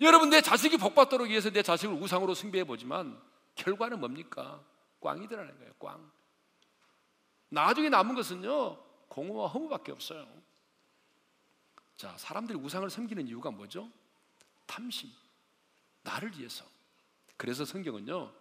여러분 0.00 0.30
내 0.30 0.40
자식이 0.40 0.78
복 0.78 0.94
받도록 0.94 1.28
위해서 1.28 1.50
내 1.50 1.62
자식을 1.62 1.94
우상으로 1.94 2.34
숭배해 2.34 2.64
보지만 2.64 3.20
결과는 3.54 4.00
뭡니까? 4.00 4.60
꽝이더라는 5.00 5.58
거예요. 5.58 5.72
꽝. 5.78 6.10
나중에 7.50 7.88
남은 7.90 8.14
것은요 8.14 8.78
공허와 9.08 9.48
허무밖에 9.48 9.92
없어요. 9.92 10.26
자, 11.96 12.16
사람들이 12.16 12.58
우상을 12.58 12.88
섬기는 12.88 13.28
이유가 13.28 13.50
뭐죠? 13.50 13.90
탐심. 14.66 15.10
나를 16.02 16.36
위해서. 16.36 16.64
그래서 17.36 17.64
성경은요, 17.64 18.32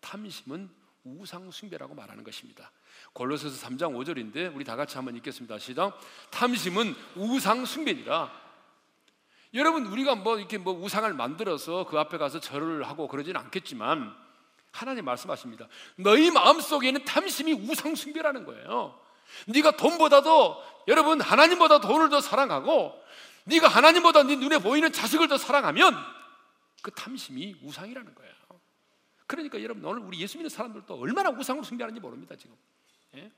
탐심은 0.00 0.70
우상 1.04 1.50
숭배라고 1.50 1.94
말하는 1.94 2.24
것입니다. 2.24 2.72
골로새서 3.12 3.66
3장 3.68 3.94
5절인데 3.94 4.54
우리 4.54 4.64
다 4.64 4.74
같이 4.74 4.96
한번 4.96 5.14
읽겠습니다. 5.16 5.58
시작. 5.58 5.98
탐심은 6.30 6.94
우상 7.16 7.66
숭배니라. 7.66 8.32
여러분 9.52 9.86
우리가 9.86 10.16
뭐 10.16 10.38
이렇게 10.38 10.58
뭐 10.58 10.72
우상을 10.74 11.12
만들어서 11.12 11.86
그 11.86 11.98
앞에 11.98 12.18
가서 12.18 12.40
절을 12.40 12.82
하고 12.84 13.06
그러지는 13.06 13.40
않겠지만 13.40 14.14
하나님 14.72 15.04
말씀하십니다. 15.04 15.68
너희 15.96 16.30
마음 16.30 16.60
속에는 16.60 17.04
탐심이 17.04 17.52
우상 17.52 17.94
숭배라는 17.94 18.44
거예요. 18.44 18.98
네가 19.46 19.76
돈보다도 19.76 20.62
여러분 20.88 21.20
하나님보다 21.20 21.80
돈을 21.80 22.08
더 22.08 22.20
사랑하고 22.20 23.00
네가 23.44 23.68
하나님보다 23.68 24.24
네 24.24 24.36
눈에 24.36 24.58
보이는 24.58 24.90
자식을 24.90 25.28
더 25.28 25.36
사랑하면 25.36 25.94
그 26.82 26.90
탐심이 26.90 27.56
우상이라는 27.62 28.14
거예요. 28.14 28.33
그러니까 29.34 29.62
여러분 29.62 29.84
오늘 29.84 30.02
우리 30.02 30.20
예수 30.20 30.36
믿는 30.38 30.48
사람들도 30.48 30.94
얼마나 30.94 31.30
우상을 31.30 31.62
숭배하는지 31.64 32.00
모릅니다 32.00 32.36
지금. 32.36 32.56
예? 33.14 33.30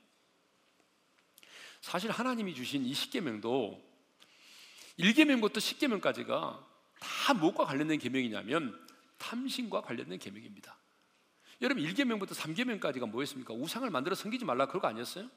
사실 1.81 2.11
하나님이 2.11 2.53
주신 2.53 2.85
이 2.85 2.93
십계명도 2.93 3.83
1계명부터 4.99 5.57
10계명까지가 5.57 6.65
다 6.99 7.33
무엇과 7.33 7.65
관련된 7.65 7.99
계명이냐면 7.99 8.87
탐심과 9.17 9.81
관련된 9.81 10.19
계명입니다. 10.19 10.77
여러분 11.61 11.83
1계명부터 11.83 12.29
3계명까지가 12.29 13.09
뭐였습니까? 13.09 13.53
우상을 13.53 13.89
만들어 13.89 14.15
섬기지 14.15 14.45
말라 14.45 14.67
그런 14.67 14.81
거 14.81 14.87
아니었어요? 14.87 15.29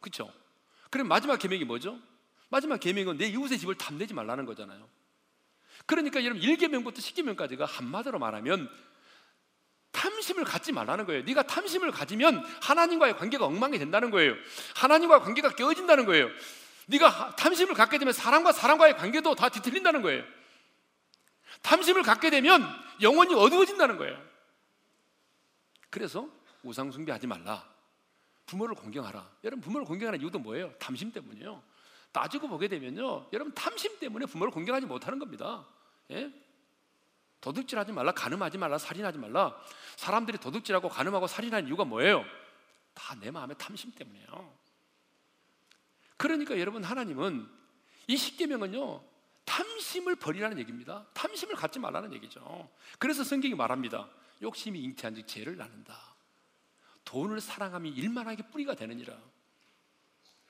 그렇죠? 0.00 0.32
그럼 0.90 1.08
마지막 1.08 1.38
계명이 1.38 1.64
뭐죠? 1.64 2.00
마지막 2.48 2.80
계명은 2.80 3.18
내 3.18 3.28
이웃의 3.28 3.58
집을 3.58 3.76
탐내지 3.76 4.14
말라는 4.14 4.46
거잖아요. 4.46 4.88
그러니까 5.86 6.24
여러분 6.24 6.42
1계명부터 6.42 6.96
10계명까지가 6.96 7.66
한마디로 7.66 8.18
말하면 8.18 8.70
탐심을 9.92 10.44
갖지 10.44 10.72
말라는 10.72 11.06
거예요. 11.06 11.22
네가 11.22 11.42
탐심을 11.44 11.90
가지면 11.90 12.44
하나님과의 12.62 13.16
관계가 13.16 13.44
엉망이 13.44 13.78
된다는 13.78 14.10
거예요. 14.10 14.34
하나님과의 14.76 15.22
관계가 15.22 15.50
깨어진다는 15.54 16.04
거예요. 16.04 16.28
네가 16.86 17.36
탐심을 17.36 17.74
갖게 17.74 17.98
되면 17.98 18.12
사람과 18.12 18.52
사람과의 18.52 18.96
관계도 18.96 19.34
다 19.34 19.48
뒤틀린다는 19.48 20.02
거예요. 20.02 20.24
탐심을 21.62 22.02
갖게 22.02 22.30
되면 22.30 22.62
영혼이 23.00 23.34
어두워진다는 23.34 23.96
거예요. 23.96 24.22
그래서 25.90 26.28
우상 26.62 26.90
숭배하지 26.90 27.26
말라. 27.26 27.66
부모를 28.46 28.74
공경하라. 28.74 29.30
여러분 29.44 29.62
부모를 29.62 29.86
공경하는 29.86 30.20
이유도 30.20 30.38
뭐예요? 30.38 30.72
탐심 30.78 31.12
때문이에요. 31.12 31.62
따지고 32.12 32.48
보게 32.48 32.68
되면요, 32.68 33.28
여러분 33.32 33.54
탐심 33.54 33.98
때문에 33.98 34.26
부모를 34.26 34.50
공경하지 34.50 34.86
못하는 34.86 35.18
겁니다. 35.18 35.66
예? 36.10 36.32
도둑질하지 37.40 37.92
말라, 37.92 38.12
가늠하지 38.12 38.58
말라, 38.58 38.78
살인하지 38.78 39.18
말라. 39.18 39.56
사람들이 39.96 40.38
도둑질하고 40.38 40.88
가늠하고 40.88 41.26
살인하는 41.26 41.68
이유가 41.68 41.84
뭐예요? 41.84 42.24
다 42.94 43.14
내 43.14 43.30
마음의 43.30 43.56
탐심 43.58 43.92
때문이에요. 43.92 44.58
그러니까 46.16 46.58
여러분 46.58 46.82
하나님은 46.82 47.48
이 48.08 48.16
십계명은요 48.16 49.04
탐심을 49.44 50.16
버리라는 50.16 50.58
얘기입니다. 50.58 51.06
탐심을 51.14 51.54
갖지 51.54 51.78
말라는 51.78 52.12
얘기죠. 52.14 52.68
그래서 52.98 53.24
성경이 53.24 53.54
말합니다. 53.54 54.08
욕심이 54.42 54.80
잉태한즉 54.80 55.26
죄를 55.26 55.56
낳는다. 55.56 56.14
돈을 57.04 57.40
사랑함이 57.40 57.88
일만하게 57.90 58.48
뿌리가 58.50 58.74
되느니라. 58.74 59.16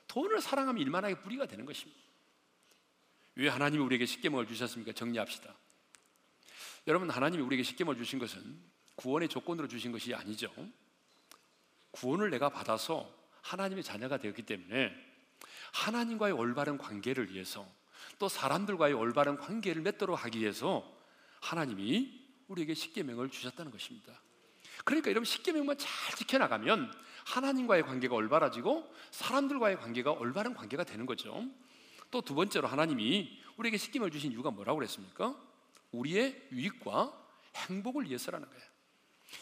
돈을 0.08 0.40
사랑하면 0.40 0.82
일만하게 0.82 1.20
뿌리가 1.20 1.46
되는 1.46 1.64
것입니다. 1.64 2.00
왜 3.36 3.48
하나님이 3.48 3.82
우리에게 3.84 4.06
십계명을 4.06 4.46
주셨습니까? 4.48 4.92
정리합시다. 4.92 5.54
여러분 6.88 7.10
하나님이 7.10 7.42
우리에게 7.42 7.62
십계명을 7.62 7.98
주신 7.98 8.18
것은 8.18 8.58
구원의 8.96 9.28
조건으로 9.28 9.68
주신 9.68 9.92
것이 9.92 10.14
아니죠. 10.14 10.50
구원을 11.90 12.30
내가 12.30 12.48
받아서 12.48 13.14
하나님의 13.42 13.84
자녀가 13.84 14.16
되었기 14.16 14.42
때문에 14.42 14.90
하나님과의 15.74 16.32
올바른 16.32 16.78
관계를 16.78 17.30
위해서 17.30 17.70
또 18.18 18.30
사람들과의 18.30 18.94
올바른 18.94 19.36
관계를 19.36 19.82
맺도록 19.82 20.24
하기 20.24 20.40
위해서 20.40 20.90
하나님이 21.40 22.26
우리에게 22.48 22.72
십계명을 22.72 23.28
주셨다는 23.28 23.70
것입니다. 23.70 24.18
그러니까 24.86 25.10
여러분 25.10 25.26
십계명만 25.26 25.76
잘 25.76 26.14
지켜나가면 26.16 26.90
하나님과의 27.26 27.82
관계가 27.82 28.14
올바라지고 28.14 28.90
사람들과의 29.10 29.76
관계가 29.76 30.12
올바른 30.12 30.54
관계가 30.54 30.84
되는 30.84 31.04
거죠. 31.04 31.44
또 32.10 32.22
두 32.22 32.34
번째로 32.34 32.66
하나님이 32.66 33.42
우리에게 33.58 33.76
십계명을 33.76 34.10
주신 34.10 34.32
이유가 34.32 34.50
뭐라고 34.50 34.78
그랬습니까? 34.78 35.47
우리의 35.92 36.48
유익과 36.52 37.12
행복을 37.54 38.06
위해서라는 38.06 38.48
거예요. 38.48 38.68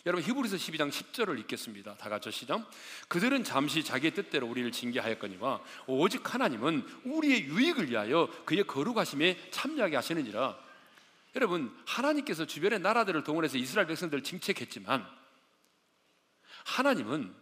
여러분 0.04 0.24
히브리서 0.24 0.56
12장 0.56 0.90
10절을 0.90 1.38
읽겠습니다. 1.40 1.96
다 1.96 2.08
같이 2.08 2.30
시작. 2.30 2.68
그들은 3.08 3.44
잠시 3.44 3.84
자기의 3.84 4.14
뜻대로 4.14 4.48
우리를 4.48 4.70
징계하였거니와 4.72 5.62
오직 5.86 6.34
하나님은 6.34 7.02
우리의 7.04 7.44
유익을 7.44 7.90
위하여 7.90 8.28
그의 8.44 8.66
거룩하심에 8.66 9.50
참여하게 9.50 9.96
하시느니라. 9.96 10.58
여러분 11.36 11.76
하나님께서 11.86 12.46
주변의 12.46 12.80
나라들을 12.80 13.22
동원해서 13.22 13.58
이스라엘 13.58 13.86
백성들을 13.86 14.24
징책했지만 14.24 15.06
하나님은 16.64 17.34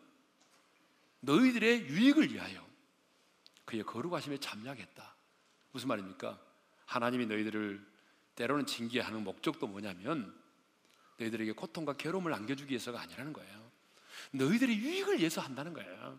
너희들의 1.20 1.88
유익을 1.88 2.32
위하여 2.32 2.66
그의 3.64 3.82
거룩하심에 3.84 4.38
참여하겠다. 4.38 5.14
무슨 5.72 5.88
말입니까? 5.88 6.38
하나님이 6.84 7.26
너희들을 7.26 7.93
때로는 8.34 8.66
징계하는 8.66 9.22
목적도 9.24 9.66
뭐냐면 9.66 10.34
너희들에게 11.18 11.52
고통과 11.52 11.94
괴로움을 11.94 12.32
안겨주기 12.32 12.70
위해서가 12.70 13.00
아니라는 13.00 13.32
거예요. 13.32 13.70
너희들의 14.32 14.76
유익을 14.76 15.18
위해서 15.18 15.40
한다는 15.40 15.72
거예요. 15.72 16.18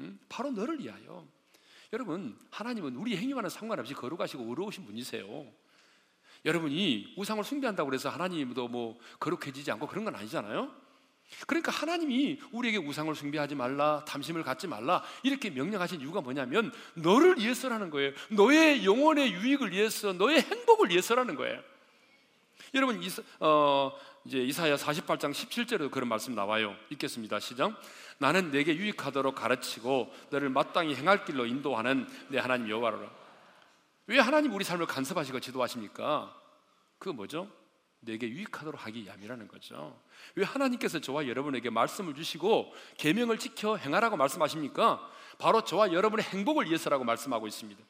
응? 0.00 0.18
바로 0.28 0.50
너를 0.50 0.78
위하여. 0.80 1.26
여러분, 1.92 2.38
하나님은 2.50 2.96
우리 2.96 3.16
행위와는 3.16 3.50
상관없이 3.50 3.94
거룩하시고 3.94 4.44
의로우신 4.44 4.86
분이세요. 4.86 5.52
여러분이 6.44 7.14
우상을 7.16 7.42
숭배한다고 7.44 7.92
해서 7.92 8.08
하나님도 8.08 8.68
뭐 8.68 8.98
거룩해지지 9.20 9.70
않고 9.72 9.86
그런 9.86 10.04
건 10.04 10.14
아니잖아요. 10.14 10.81
그러니까 11.46 11.72
하나님이 11.72 12.40
우리에게 12.52 12.78
우상을 12.78 13.14
숭배하지 13.14 13.54
말라, 13.54 14.04
탐심을 14.06 14.42
갖지 14.42 14.66
말라 14.66 15.02
이렇게 15.22 15.50
명령하신 15.50 16.00
이유가 16.00 16.20
뭐냐면 16.20 16.72
너를 16.94 17.38
위해서라는 17.38 17.90
거예요. 17.90 18.12
너의 18.30 18.84
영혼의 18.84 19.32
유익을 19.32 19.72
위해서, 19.72 20.12
너의 20.12 20.42
행복을 20.42 20.90
위해서라는 20.90 21.34
거예요. 21.34 21.60
여러분 22.74 23.02
이사, 23.02 23.22
어, 23.40 23.92
이제 24.24 24.38
이사야 24.38 24.76
48장 24.76 25.32
17절에도 25.32 25.90
그런 25.90 26.08
말씀 26.08 26.34
나와요. 26.34 26.76
읽겠습니다. 26.90 27.40
시작. 27.40 27.78
나는 28.18 28.50
내게 28.50 28.76
유익하도록 28.76 29.34
가르치고 29.34 30.12
너를 30.30 30.48
마땅히 30.48 30.94
행할 30.94 31.24
길로 31.24 31.44
인도하는 31.44 32.06
내 32.28 32.38
하나님 32.38 32.70
여호와라. 32.70 33.10
왜 34.06 34.18
하나님 34.18 34.52
우리 34.54 34.64
삶을 34.64 34.86
간섭하시고 34.86 35.40
지도하십니까? 35.40 36.34
그 36.98 37.08
뭐죠? 37.08 37.48
내게 38.02 38.28
유익하도록 38.28 38.84
하기 38.86 39.04
위함이라는 39.04 39.48
거죠. 39.48 39.98
왜 40.34 40.44
하나님께서 40.44 41.00
저와 41.00 41.28
여러분에게 41.28 41.70
말씀을 41.70 42.14
주시고 42.14 42.74
계명을 42.98 43.38
지켜 43.38 43.76
행하라고 43.76 44.16
말씀하십니까? 44.16 45.08
바로 45.38 45.64
저와 45.64 45.92
여러분의 45.92 46.24
행복을 46.26 46.66
위해서라고 46.66 47.04
말씀하고 47.04 47.46
있습니다. 47.46 47.82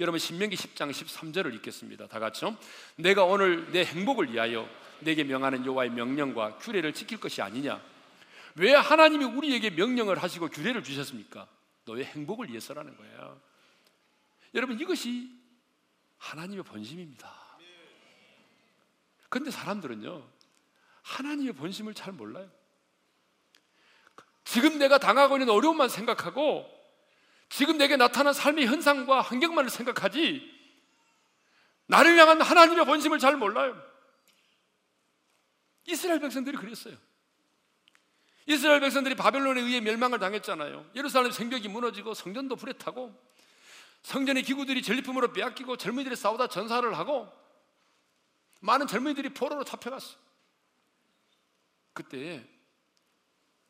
여러분 0.00 0.18
신명기 0.18 0.56
10장 0.56 0.90
13절을 0.90 1.54
읽겠습니다. 1.54 2.08
다 2.08 2.18
같이요. 2.18 2.56
내가 2.96 3.24
오늘 3.24 3.70
내 3.72 3.84
행복을 3.84 4.32
위하여 4.32 4.68
내게 5.00 5.24
명하는 5.24 5.64
여호와의 5.64 5.90
명령과 5.90 6.58
규례를 6.58 6.92
지킬 6.92 7.18
것이 7.18 7.40
아니냐? 7.42 7.80
왜 8.56 8.74
하나님이 8.74 9.24
우리에게 9.24 9.70
명령을 9.70 10.22
하시고 10.22 10.48
규례를 10.48 10.82
주셨습니까? 10.82 11.48
너의 11.86 12.04
행복을 12.04 12.50
위해서라는 12.50 12.96
거예요. 12.96 13.40
여러분 14.54 14.78
이것이 14.78 15.30
하나님의 16.18 16.64
본심입니다. 16.64 17.43
근데 19.34 19.50
사람들은요, 19.50 20.30
하나님의 21.02 21.54
본심을 21.54 21.92
잘 21.94 22.12
몰라요. 22.12 22.48
지금 24.44 24.78
내가 24.78 24.98
당하고 24.98 25.36
있는 25.36 25.52
어려움만 25.52 25.88
생각하고, 25.88 26.70
지금 27.48 27.76
내게 27.76 27.96
나타난 27.96 28.32
삶의 28.32 28.68
현상과 28.68 29.22
환경만을 29.22 29.70
생각하지 29.70 30.40
나를 31.86 32.16
향한 32.16 32.40
하나님의 32.40 32.86
본심을 32.86 33.18
잘 33.18 33.36
몰라요. 33.36 33.76
이스라엘 35.86 36.20
백성들이 36.20 36.56
그랬어요. 36.56 36.96
이스라엘 38.46 38.78
백성들이 38.78 39.16
바벨론에 39.16 39.60
의해 39.62 39.80
멸망을 39.80 40.20
당했잖아요. 40.20 40.92
예루살렘 40.94 41.32
성벽이 41.32 41.66
무너지고 41.66 42.14
성전도 42.14 42.54
불에 42.54 42.74
타고 42.74 43.12
성전의 44.02 44.44
기구들이 44.44 44.80
전리품으로 44.80 45.32
빼앗기고 45.32 45.76
젊은이들이 45.76 46.14
싸우다 46.14 46.46
전사를 46.46 46.96
하고 46.96 47.43
많은 48.64 48.86
젊은이들이 48.86 49.34
포로로 49.34 49.62
잡혀갔어. 49.62 50.16
그때 51.92 52.48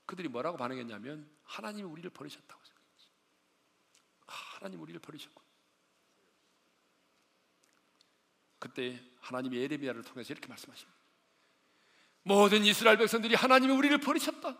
그들이 0.07 0.28
뭐라고 0.28 0.57
반응했냐면 0.57 1.28
하나님이 1.42 1.82
우리를 1.82 2.09
버리셨다고 2.11 2.62
생각했어. 2.64 3.09
하나님 4.26 4.80
우리를 4.80 5.01
버리셨고. 5.01 5.42
그때 8.61 9.03
하나님이 9.20 9.59
에레미야를 9.59 10.03
통해서 10.05 10.32
이렇게 10.32 10.47
말씀하십니다. 10.47 10.97
모든 12.22 12.64
이스라엘 12.64 12.97
백성들이 12.97 13.34
하나님이 13.34 13.72
우리를 13.72 13.99
버리셨다. 13.99 14.57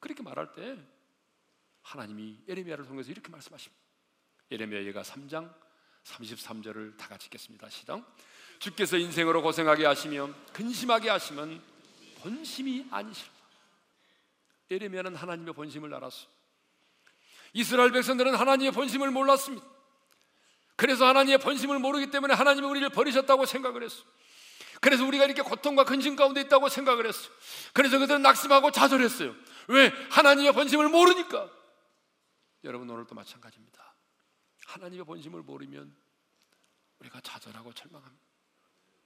그렇게 0.00 0.22
말할 0.22 0.52
때 0.52 0.78
하나님이 1.82 2.44
에레미야를 2.46 2.84
통해서 2.84 3.10
이렇게 3.10 3.30
말씀하십니다. 3.30 3.82
예레미야가 4.50 5.02
3장 5.02 5.52
33절을 6.04 6.98
다 6.98 7.08
같이 7.08 7.26
읽겠습니다. 7.26 7.70
시작. 7.70 8.04
주께서 8.58 8.96
인생으로 8.96 9.42
고생하게 9.42 9.86
하시며 9.86 10.30
근심하게 10.52 11.10
하시면 11.10 11.62
본심이 12.22 12.86
아니시라. 12.90 13.30
예레미야는 14.70 15.16
하나님의 15.16 15.54
본심을 15.54 15.94
알았어. 15.94 16.26
이스라엘 17.52 17.92
백성들은 17.92 18.34
하나님의 18.34 18.72
본심을 18.72 19.10
몰랐습니다. 19.10 19.66
그래서 20.76 21.06
하나님의 21.06 21.38
본심을 21.38 21.78
모르기 21.78 22.10
때문에 22.10 22.34
하나님이 22.34 22.66
우리를 22.66 22.88
버리셨다고 22.90 23.46
생각을 23.46 23.82
했어. 23.82 24.04
그래서 24.80 25.04
우리가 25.04 25.24
이렇게 25.24 25.42
고통과 25.42 25.84
근심 25.84 26.14
가운데 26.14 26.40
있다고 26.42 26.68
생각을 26.68 27.06
했어. 27.06 27.30
그래서 27.72 27.98
그들은 27.98 28.22
낙심하고 28.22 28.70
좌절했어요. 28.70 29.34
왜? 29.68 29.88
하나님의 30.10 30.52
본심을 30.52 30.88
모르니까. 30.88 31.50
여러분 32.64 32.88
오늘도 32.88 33.14
마찬가지입니다. 33.14 33.94
하나님의 34.66 35.04
본심을 35.04 35.42
모르면 35.42 35.96
우리가 37.00 37.20
좌절하고 37.20 37.72
절망합니다. 37.72 38.27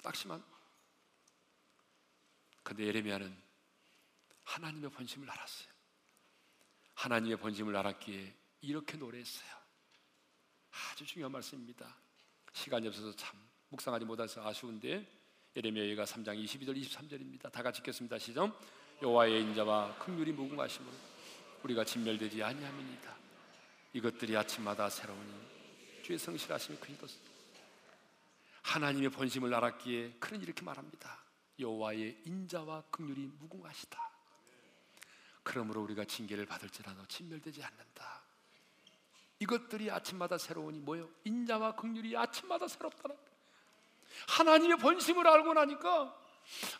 낙심한. 0.02 0.42
근데 2.62 2.86
예레미야는 2.86 3.36
하나님의 4.44 4.90
본심을 4.90 5.30
알았어요. 5.30 5.72
하나님의 6.94 7.36
본심을 7.38 7.74
알았기에 7.74 8.34
이렇게 8.60 8.96
노래했어요. 8.96 9.50
아주 10.70 11.04
중요한 11.06 11.32
말씀입니다. 11.32 11.96
시간이 12.52 12.86
없어서 12.88 13.14
참 13.16 13.38
묵상하지 13.70 14.04
못해서 14.04 14.46
아쉬운데 14.46 15.06
예레미야가 15.56 16.04
3장 16.04 16.42
22절 16.44 16.80
23절입니다. 16.80 17.50
다 17.50 17.62
같이 17.62 17.78
읽겠습니다. 17.78 18.18
시작. 18.18 18.58
여호와의 19.02 19.42
인자와 19.42 19.98
긍휼이 19.98 20.32
무궁하심으로 20.32 20.94
우리가 21.64 21.84
진멸되지 21.84 22.42
아니함이니이다. 22.42 23.16
이것들이 23.94 24.36
아침마다 24.36 24.88
새로우니 24.88 26.02
주의 26.02 26.18
성실하심이 26.18 26.78
큰 26.78 26.96
것. 26.98 27.10
하나님의 28.62 29.10
본심을 29.10 29.52
알았기에 29.52 30.16
그는 30.18 30.42
이렇게 30.42 30.62
말합니다. 30.62 31.22
여호와의 31.58 32.22
인자와 32.24 32.84
긍휼이 32.90 33.30
무궁하시다. 33.38 34.10
그러므로 35.42 35.82
우리가 35.82 36.04
징계를 36.04 36.46
받을지라도 36.46 37.04
진멸되지 37.06 37.62
않는다. 37.62 38.22
이것들이 39.40 39.90
아침마다 39.90 40.38
새로우니 40.38 40.80
뭐요? 40.80 41.10
인자와 41.24 41.74
긍휼이 41.74 42.16
아침마다 42.16 42.68
새롭다는 42.68 43.16
하나님의 44.28 44.78
본심을 44.78 45.26
알고 45.26 45.54
나니까 45.54 46.16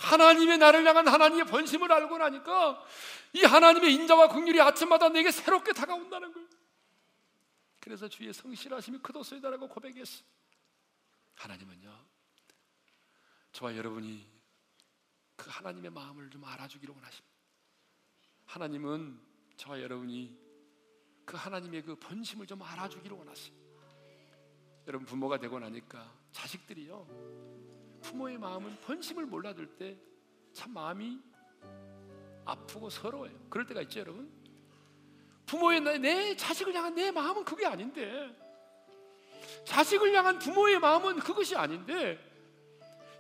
하나님의 0.01 0.59
나를 0.59 0.87
향한 0.87 1.09
하나님의 1.09 1.47
본심을 1.47 1.91
알고 1.91 2.19
나니까 2.19 2.85
이 3.33 3.43
하나님의 3.45 3.93
인자와 3.95 4.29
긍휼이 4.29 4.61
아침마다 4.61 5.09
내게 5.09 5.31
새롭게 5.31 5.73
다가온다는 5.73 6.33
거예요. 6.33 6.49
그래서 7.81 8.09
주의 8.09 8.33
성실하심이 8.33 8.99
크도소이다라고 8.99 9.69
고백했어. 9.69 10.23
하나님은요. 11.43 12.07
저와 13.53 13.77
여러분이 13.77 14.31
그 15.37 15.51
하나님의 15.51 15.91
마음을 15.91 16.31
좀 16.31 16.45
알아주기를 16.45 16.95
원하십니다. 16.95 17.37
하나님은 18.47 19.21
저와 19.57 19.81
여러분이 19.81 20.39
그 21.25 21.37
하나님의 21.37 21.83
그 21.83 21.95
본심을 21.97 22.47
좀 22.47 22.63
알아주기를 22.63 23.17
원하십니다. 23.17 23.63
여러분 24.87 25.07
부모가 25.07 25.39
되고 25.39 25.59
나니까 25.59 26.13
자식들이요 26.33 28.01
부모의 28.03 28.39
마음은 28.39 28.81
본심을 28.81 29.27
몰라줄 29.27 29.77
때 29.77 30.13
참 30.53 30.73
마음이 30.73 31.19
아프고 32.45 32.91
서러워요. 32.91 33.33
그럴 33.49 33.67
때가 33.67 33.83
있죠, 33.83 34.01
여러분. 34.01 34.31
부모의 35.47 35.81
내 35.99 36.37
자식을 36.37 36.75
향한 36.75 36.95
내 36.95 37.11
마음은 37.11 37.45
그게 37.45 37.67
아닌데 37.67 38.37
자식을 39.65 40.13
향한 40.15 40.39
부모의 40.39 40.79
마음은 40.81 41.21
그것이 41.21 41.57
아닌데 41.57 42.19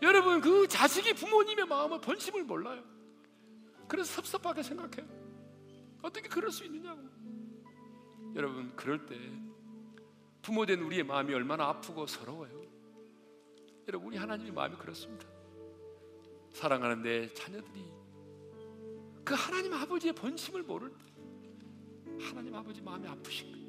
여러분 0.00 0.40
그 0.40 0.66
자식이 0.66 1.14
부모님의 1.14 1.66
마음을 1.66 2.00
본심을 2.00 2.44
몰라요. 2.44 2.82
그래서 3.86 4.14
섭섭하게 4.14 4.62
생각해요. 4.62 5.06
어떻게 6.02 6.28
그럴 6.28 6.50
수 6.50 6.64
있느냐고. 6.64 7.00
여러분 8.34 8.74
그럴 8.74 9.06
때 9.06 9.16
부모된 10.42 10.80
우리의 10.80 11.04
마음이 11.04 11.32
얼마나 11.32 11.68
아프고 11.68 12.06
서러워요. 12.06 12.62
여러분 13.86 14.08
우리 14.08 14.16
하나님의 14.16 14.52
마음이 14.52 14.76
그렇습니다. 14.76 15.26
사랑하는 16.50 17.02
내 17.02 17.32
자녀들이 17.32 17.84
그 19.24 19.34
하나님 19.34 19.72
아버지의 19.72 20.12
본심을 20.14 20.62
모를 20.64 20.90
때 20.90 21.04
하나님 22.20 22.54
아버지 22.54 22.80
마음이 22.82 23.06
아프신 23.06 23.52
거예요. 23.52 23.61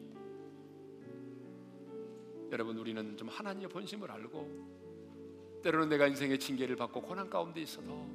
여러분 2.53 2.77
우리는 2.77 3.17
좀 3.17 3.29
하나님의 3.29 3.67
본심을 3.67 4.11
알고 4.11 5.61
때로는 5.63 5.89
내가 5.89 6.05
인생의 6.05 6.39
징계를 6.39 6.75
받고 6.75 7.01
고난 7.01 7.27
가운데 7.27 7.59
있어도 7.59 8.07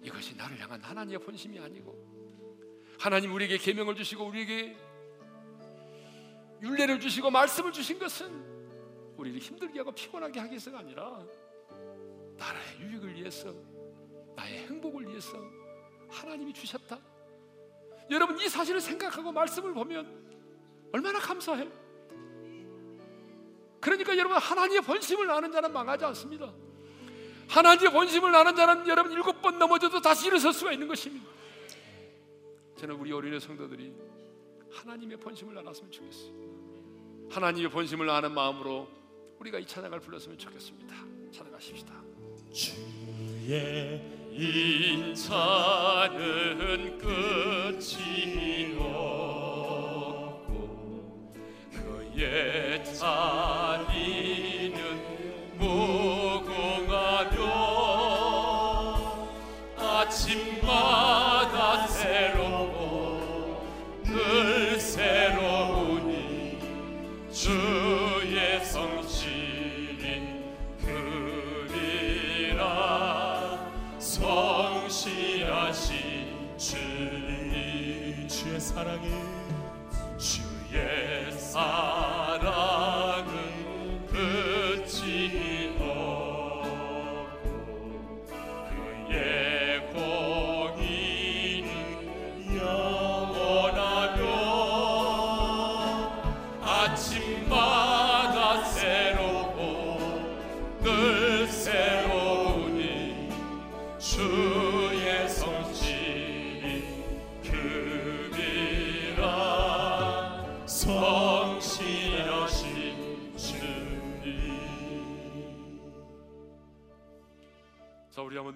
이것이 0.00 0.36
나를 0.36 0.60
향한 0.60 0.80
하나님의 0.80 1.18
본심이 1.18 1.58
아니고 1.58 1.92
하나님 2.96 3.34
우리에게 3.34 3.58
계명을 3.58 3.96
주시고 3.96 4.24
우리에게 4.26 4.76
윤례를 6.62 7.00
주시고 7.00 7.32
말씀을 7.32 7.72
주신 7.72 7.98
것은 7.98 8.30
우리를 9.16 9.40
힘들게 9.40 9.80
하고 9.80 9.90
피곤하게 9.90 10.38
하기 10.38 10.52
위해서가 10.52 10.78
아니라 10.78 11.26
나라의 12.36 12.80
유익을 12.80 13.12
위해서 13.16 13.52
나의 14.36 14.68
행복을 14.68 15.08
위해서 15.08 15.36
하나님이 16.08 16.52
주셨다. 16.52 17.00
여러분 18.08 18.38
이 18.38 18.48
사실을 18.48 18.80
생각하고 18.80 19.32
말씀을 19.32 19.74
보면 19.74 20.88
얼마나 20.92 21.18
감사해. 21.18 21.83
그러니까 23.84 24.16
여러분 24.16 24.38
하나님의 24.38 24.80
본심을 24.80 25.30
아는 25.30 25.52
자는 25.52 25.70
망하지 25.70 26.06
않습니다. 26.06 26.50
하나님의 27.48 27.92
본심을 27.92 28.34
아는 28.34 28.56
자는 28.56 28.88
여러분 28.88 29.12
일곱 29.12 29.42
번 29.42 29.58
넘어져도 29.58 30.00
다시 30.00 30.26
일어설 30.28 30.54
수가 30.54 30.72
있는 30.72 30.88
것입니다. 30.88 31.26
저는 32.78 32.94
우리 32.94 33.12
어린애 33.12 33.38
성도들이 33.38 33.92
하나님의 34.72 35.18
본심을 35.18 35.58
알았으면 35.58 35.92
좋겠어요. 35.92 36.32
하나님의 37.30 37.70
본심을 37.70 38.08
아는 38.08 38.32
마음으로 38.32 38.88
우리가 39.38 39.58
이 39.58 39.66
찬양을 39.66 40.00
불렀으면 40.00 40.38
좋겠습니다. 40.38 40.96
찬양하십시다. 41.30 41.92
주의 42.54 44.00
인자는 45.12 45.28
끝이 46.98 48.76
없 48.78 49.03
et 52.24 52.86
jetzt 52.88 53.02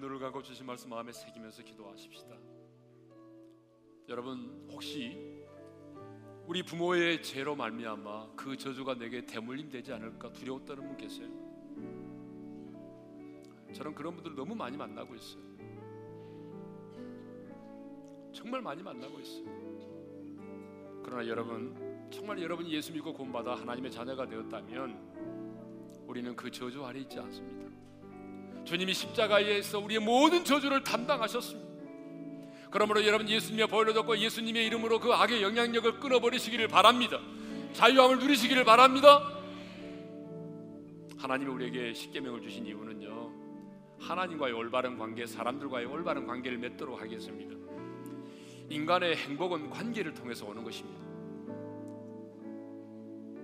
눈을 0.09 0.19
감고 0.19 0.41
주신 0.41 0.65
말씀 0.65 0.89
마음에 0.89 1.11
새기면서 1.11 1.61
기도하십시다. 1.61 2.35
여러분 4.07 4.67
혹시 4.71 5.15
우리 6.47 6.63
부모의 6.63 7.21
죄로 7.21 7.55
말미암아 7.55 8.31
그 8.35 8.57
저주가 8.57 8.95
내게 8.95 9.23
대물림 9.23 9.69
되지 9.69 9.93
않을까 9.93 10.31
두려워 10.33 10.65
떠는 10.65 10.87
분 10.87 10.97
계세요? 10.97 11.29
저는 13.71 13.93
그런 13.93 14.15
분들 14.15 14.33
너무 14.33 14.55
많이 14.55 14.75
만나고 14.75 15.13
있어요. 15.13 15.43
정말 18.33 18.63
많이 18.63 18.81
만나고 18.81 19.19
있어요. 19.19 19.45
그러나 21.03 21.27
여러분 21.27 22.09
정말 22.09 22.41
여러분이 22.41 22.73
예수 22.73 22.91
믿고 22.91 23.13
구원받아 23.13 23.57
하나님의 23.57 23.91
자녀가 23.91 24.25
되었다면 24.25 26.07
우리는 26.07 26.35
그 26.35 26.49
저주 26.49 26.83
아래 26.83 26.99
있지 26.99 27.19
않습니다. 27.19 27.68
주님이 28.69 28.93
십자가에서 28.93 29.79
우리의 29.79 29.99
모든 29.99 30.43
저주를 30.43 30.83
담당하셨습니다. 30.83 31.67
그러므로 32.69 33.03
여러분 33.03 33.27
예수님의 33.27 33.65
보혈로 33.65 33.93
덮고 33.93 34.15
예수님의 34.15 34.67
이름으로 34.67 34.99
그 34.99 35.11
악의 35.11 35.41
영향력을 35.41 35.99
끊어버리시기를 35.99 36.67
바랍니다. 36.67 37.19
자유함을 37.73 38.19
누리시기를 38.19 38.63
바랍니다. 38.65 39.27
하나님이 41.17 41.49
우리에게 41.49 41.93
십계명을 41.95 42.43
주신 42.43 42.67
이유는요. 42.67 43.31
하나님과의 44.01 44.53
올바른 44.53 44.99
관계, 44.99 45.25
사람들과의 45.25 45.87
올바른 45.87 46.27
관계를 46.27 46.59
맺도록 46.59 47.01
하겠습니다. 47.01 47.55
인간의 48.69 49.15
행복은 49.15 49.71
관계를 49.71 50.13
통해서 50.13 50.45
오는 50.45 50.63
것입니다. 50.63 51.01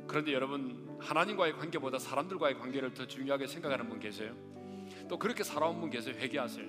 그런데 0.05 0.34
여러분 0.34 0.99
하나님과의 0.99 1.53
관계보다 1.53 1.97
사람들과의 1.97 2.59
관계를 2.59 2.93
더 2.93 3.07
중요하게 3.07 3.47
생각하는 3.47 3.89
분 3.89 3.99
계세요? 3.99 4.54
또 5.07 5.17
그렇게 5.17 5.43
살아온 5.43 5.79
분 5.79 5.89
계세요? 5.89 6.15
회개하세요. 6.17 6.65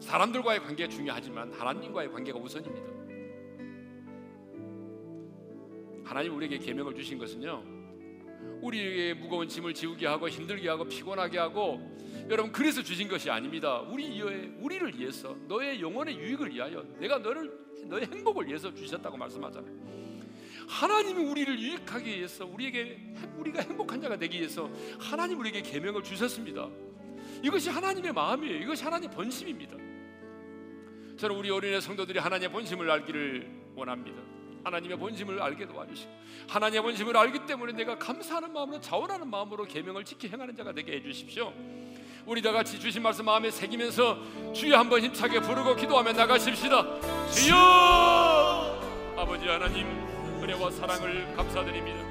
사람들과의 0.00 0.60
관계가 0.60 0.88
중요하지만 0.90 1.52
하나님과의 1.52 2.12
관계가 2.12 2.38
우선입니다. 2.38 2.94
하나님 6.04 6.36
우리에게 6.36 6.58
계명을 6.58 6.94
주신 6.94 7.18
것은요. 7.18 7.62
우리의 8.60 9.14
무거운 9.14 9.48
짐을 9.48 9.72
지우게 9.74 10.06
하고 10.06 10.28
힘들게 10.28 10.68
하고 10.68 10.84
피곤하게 10.84 11.38
하고 11.38 11.80
여러분 12.28 12.52
그래서 12.52 12.82
주신 12.82 13.08
것이 13.08 13.30
아닙니다. 13.30 13.80
우리 13.80 14.20
우리를 14.22 14.98
위해서 14.98 15.36
너의 15.48 15.80
영혼의 15.80 16.16
유익을 16.16 16.54
위하여 16.54 16.82
내가 16.98 17.18
너를 17.18 17.52
너의 17.86 18.06
행복을 18.06 18.46
위해서 18.46 18.72
주셨다고 18.72 19.16
말씀하잖아요. 19.16 20.03
하나님이 20.68 21.24
우리를 21.24 21.58
유익하기 21.58 22.10
위해서 22.10 22.44
우리에게 22.44 22.98
우리가 23.38 23.62
행복한 23.62 24.00
자가 24.00 24.16
되기 24.16 24.38
위해서 24.38 24.70
하나님 24.98 25.40
우리에게 25.40 25.62
계명을 25.62 26.02
주셨습니다. 26.02 26.68
이것이 27.42 27.70
하나님의 27.70 28.12
마음이에요. 28.12 28.62
이것이 28.62 28.84
하나님의 28.84 29.14
본심입니다. 29.14 29.76
저는 31.16 31.36
우리 31.36 31.50
어린애 31.50 31.80
성도들이 31.80 32.18
하나님의 32.18 32.50
본심을 32.50 32.90
알기를 32.90 33.50
원합니다. 33.76 34.20
하나님의 34.64 34.98
본심을 34.98 35.40
알게 35.42 35.66
도와주시고 35.66 36.10
하나님의 36.48 36.82
본심을 36.82 37.16
알기 37.16 37.46
때문에 37.46 37.72
내가 37.72 37.98
감사하는 37.98 38.52
마음으로 38.52 38.80
자원하는 38.80 39.28
마음으로 39.28 39.64
계명을 39.64 40.04
지켜 40.04 40.26
행하는 40.28 40.56
자가 40.56 40.72
되게 40.72 40.92
해주십시오. 40.94 41.52
우리 42.26 42.40
다 42.40 42.52
같이 42.52 42.80
주신 42.80 43.02
말씀 43.02 43.26
마음에 43.26 43.50
새기면서 43.50 44.52
주여 44.54 44.78
한번 44.78 45.02
힘차게 45.02 45.40
부르고 45.40 45.76
기도하며 45.76 46.12
나가십시다. 46.12 47.30
주여 47.30 49.14
아버지 49.18 49.46
하나님 49.46 50.13
은혜와 50.44 50.70
사랑을 50.72 51.34
감사드립니다. 51.36 52.04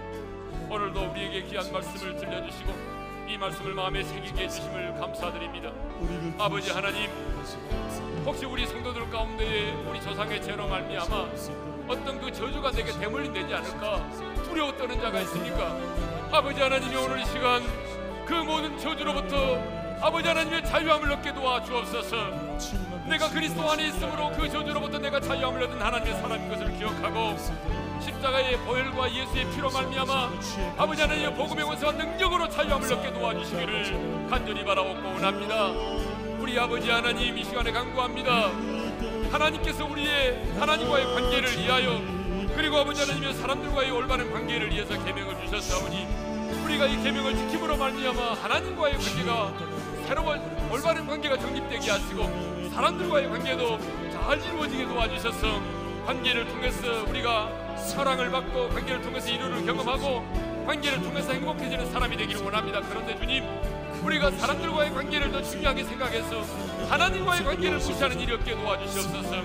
오늘도 0.67 1.11
우리에게 1.11 1.43
귀한 1.43 1.71
말씀을 1.71 2.17
들려주시고 2.17 2.73
이 3.29 3.37
말씀을 3.37 3.75
마음에 3.75 4.01
새기게 4.01 4.45
해주심을 4.45 4.95
감사드립니다. 4.95 5.69
아버지 6.39 6.71
하나님 6.71 7.11
혹시 8.25 8.45
우리 8.45 8.65
성도들 8.65 9.07
가운데에 9.11 9.73
우리 9.87 10.01
조상의 10.01 10.41
죄로 10.41 10.67
말미암아 10.67 11.27
어떤 11.87 12.19
그 12.19 12.31
저주가 12.31 12.71
내게 12.71 12.91
대물림 12.97 13.33
되지 13.33 13.53
않을까 13.53 14.09
두려워 14.45 14.75
떠는 14.77 14.99
자가 14.99 15.21
있습니까? 15.21 15.77
아버지 16.31 16.59
하나님이 16.59 16.95
오늘 16.95 17.19
이 17.19 17.25
시간 17.27 17.61
그 18.25 18.33
모든 18.33 18.75
저주로부터 18.79 19.61
아버지 20.01 20.27
하나님의 20.27 20.65
자유함을 20.65 21.11
얻게 21.11 21.31
도와 21.35 21.63
주옵소서. 21.63 22.17
내가 23.07 23.29
그리스도 23.29 23.69
안에 23.69 23.89
있으므로 23.89 24.31
그 24.31 24.49
저주로부터 24.49 24.97
내가 24.97 25.19
자유함을 25.19 25.61
얻은 25.61 25.79
하나님의 25.79 26.15
사람인 26.15 26.49
것을 26.49 26.75
기억하고 26.79 27.37
십자가의 28.03 28.57
보혈과 28.59 29.13
예수의 29.13 29.49
피로 29.51 29.69
말미암아 29.69 30.29
아버지 30.77 31.01
하나님의 31.01 31.33
복음의 31.35 31.63
원수와 31.65 31.91
능력으로 31.93 32.49
자유함을 32.49 32.93
얻게 32.93 33.13
도와주시기를 33.13 34.27
간절히 34.29 34.63
바라옵고 34.65 35.07
원합니다. 35.07 35.71
우리 36.39 36.59
아버지 36.59 36.89
하나님 36.89 37.37
이 37.37 37.43
시간에 37.43 37.71
간구합니다. 37.71 38.51
하나님께서 39.31 39.85
우리의 39.85 40.53
하나님과의 40.59 41.05
관계를 41.05 41.57
위하여 41.57 42.01
그리고 42.55 42.77
아버지 42.77 43.01
하나님의 43.01 43.33
사람들과의 43.33 43.91
올바른 43.91 44.31
관계를 44.31 44.71
위해서 44.71 45.01
계명을 45.03 45.45
주셨사오니 45.45 46.05
우리가 46.65 46.85
이 46.85 47.01
계명을 47.01 47.35
지킴으로 47.35 47.77
말미암아 47.77 48.33
하나님과의 48.33 48.97
관계가 48.97 49.53
새로운 50.05 50.41
올바른 50.69 51.07
관계가 51.07 51.37
정립되게 51.37 51.91
하시고 51.91 52.69
사람들과의 52.73 53.29
관계도 53.29 53.79
잘 54.11 54.43
이루어지게 54.43 54.85
도와주셔서 54.85 55.61
관계를 56.05 56.45
통해서 56.47 57.03
우리가 57.07 57.62
사랑을 57.77 58.31
받고 58.31 58.69
관계를 58.69 59.01
통해서 59.01 59.29
이루를 59.29 59.65
경험하고 59.65 60.25
관계를 60.65 61.01
통해서 61.01 61.33
행복해지는 61.33 61.91
사람이 61.91 62.17
되기를 62.17 62.41
원합니다. 62.41 62.81
그런데 62.81 63.17
주님 63.19 63.43
우리가 64.03 64.31
사람들과의 64.31 64.93
관계를 64.93 65.31
더 65.31 65.41
중요하게 65.41 65.83
생각해서 65.83 66.41
하나님과의 66.89 67.43
관계를 67.43 67.77
무시하는 67.77 68.19
일이 68.19 68.33
없게 68.33 68.55
도와주시옵소서. 68.55 69.43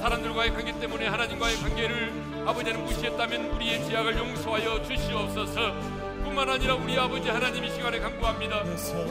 사람들과의 0.00 0.52
관계 0.54 0.78
때문에 0.78 1.08
하나님과의 1.08 1.56
관계를 1.56 2.12
아버지는 2.46 2.84
무시했다면 2.84 3.46
우리의 3.52 3.84
죄악을 3.86 4.16
용서하여 4.16 4.82
주시옵소서. 4.82 5.95
뿐만 6.36 6.50
아니라 6.50 6.74
우리 6.74 6.98
아버지 6.98 7.30
하나님 7.30 7.64
이 7.64 7.70
시간에 7.70 7.98
간구합니다. 7.98 8.60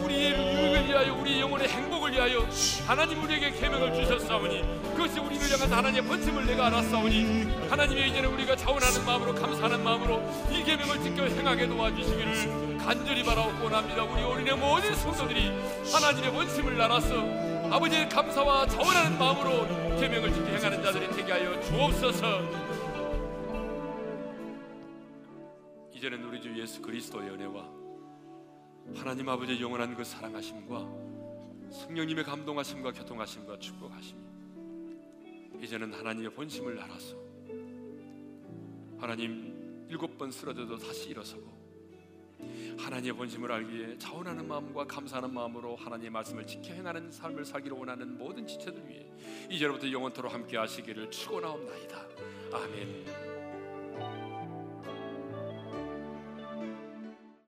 우리의 0.04 0.32
유익을 0.34 0.88
위하여 0.88 1.16
우리 1.16 1.42
영혼의 1.42 1.68
행복을 1.68 2.14
위하여 2.14 2.48
하나님 2.86 3.24
우리에게 3.24 3.50
계명을 3.50 3.96
주셨사오니 3.96 4.62
그것이 4.92 5.20
우리를 5.20 5.52
향한 5.52 5.74
하나님의 5.74 6.08
번침을 6.08 6.46
내가 6.46 6.68
알았사오니 6.68 7.68
하나님의 7.68 8.10
이제는 8.12 8.32
우리가 8.32 8.56
자원하는 8.56 9.04
마음으로 9.04 9.34
감사하는 9.34 9.84
마음으로 9.84 10.22
이 10.52 10.64
계명을 10.64 11.02
지켜 11.02 11.24
행하게 11.26 11.68
도와주시기를 11.68 12.78
간절히 12.78 13.24
바라옵고 13.24 13.64
원합니다. 13.64 14.04
우리 14.04 14.22
어린의 14.22 14.56
모든 14.58 14.94
성도들이 14.94 15.52
하나님의 15.92 16.30
원심을 16.30 16.80
알아서 16.80 17.16
아버지의 17.72 18.08
감사와 18.08 18.68
자원하는 18.68 19.18
마음으로 19.18 20.00
계명을 20.00 20.32
지켜 20.32 20.46
행하는 20.46 20.84
자들이 20.84 21.10
되게 21.16 21.32
하여 21.32 21.60
주옵소서. 21.62 22.65
예수 26.66 26.82
그리스도의 26.82 27.30
은혜와 27.30 27.70
하나님 28.96 29.30
아버지의 29.30 29.62
영원한 29.62 29.94
그 29.96 30.04
사랑하심과 30.04 30.80
성령님의 31.70 32.24
감동하심과 32.24 32.92
교통하심과 32.92 33.60
축복하심이 33.60 34.20
이제는 35.62 35.94
하나님의 35.94 36.34
본심을 36.34 36.82
알아서 36.82 37.16
하나님 38.98 39.86
일곱 39.88 40.18
번 40.18 40.32
쓰러져도 40.32 40.80
다시 40.80 41.10
일어서고 41.10 41.56
하나님의 42.80 43.14
본심을 43.16 43.52
알기에 43.52 44.00
자원하는 44.00 44.48
마음과 44.48 44.88
감사하는 44.88 45.32
마음으로 45.32 45.76
하나님의 45.76 46.10
말씀을 46.10 46.48
지켜 46.48 46.74
행하는 46.74 47.12
삶을 47.12 47.46
살기를 47.46 47.78
원하는 47.78 48.18
모든 48.18 48.48
지체들 48.48 48.90
위해 48.90 49.06
이제로부터 49.52 49.92
영원토록 49.92 50.34
함께 50.34 50.58
하시기를 50.58 51.12
축원하옵나이다. 51.12 52.08
아멘. 52.54 53.25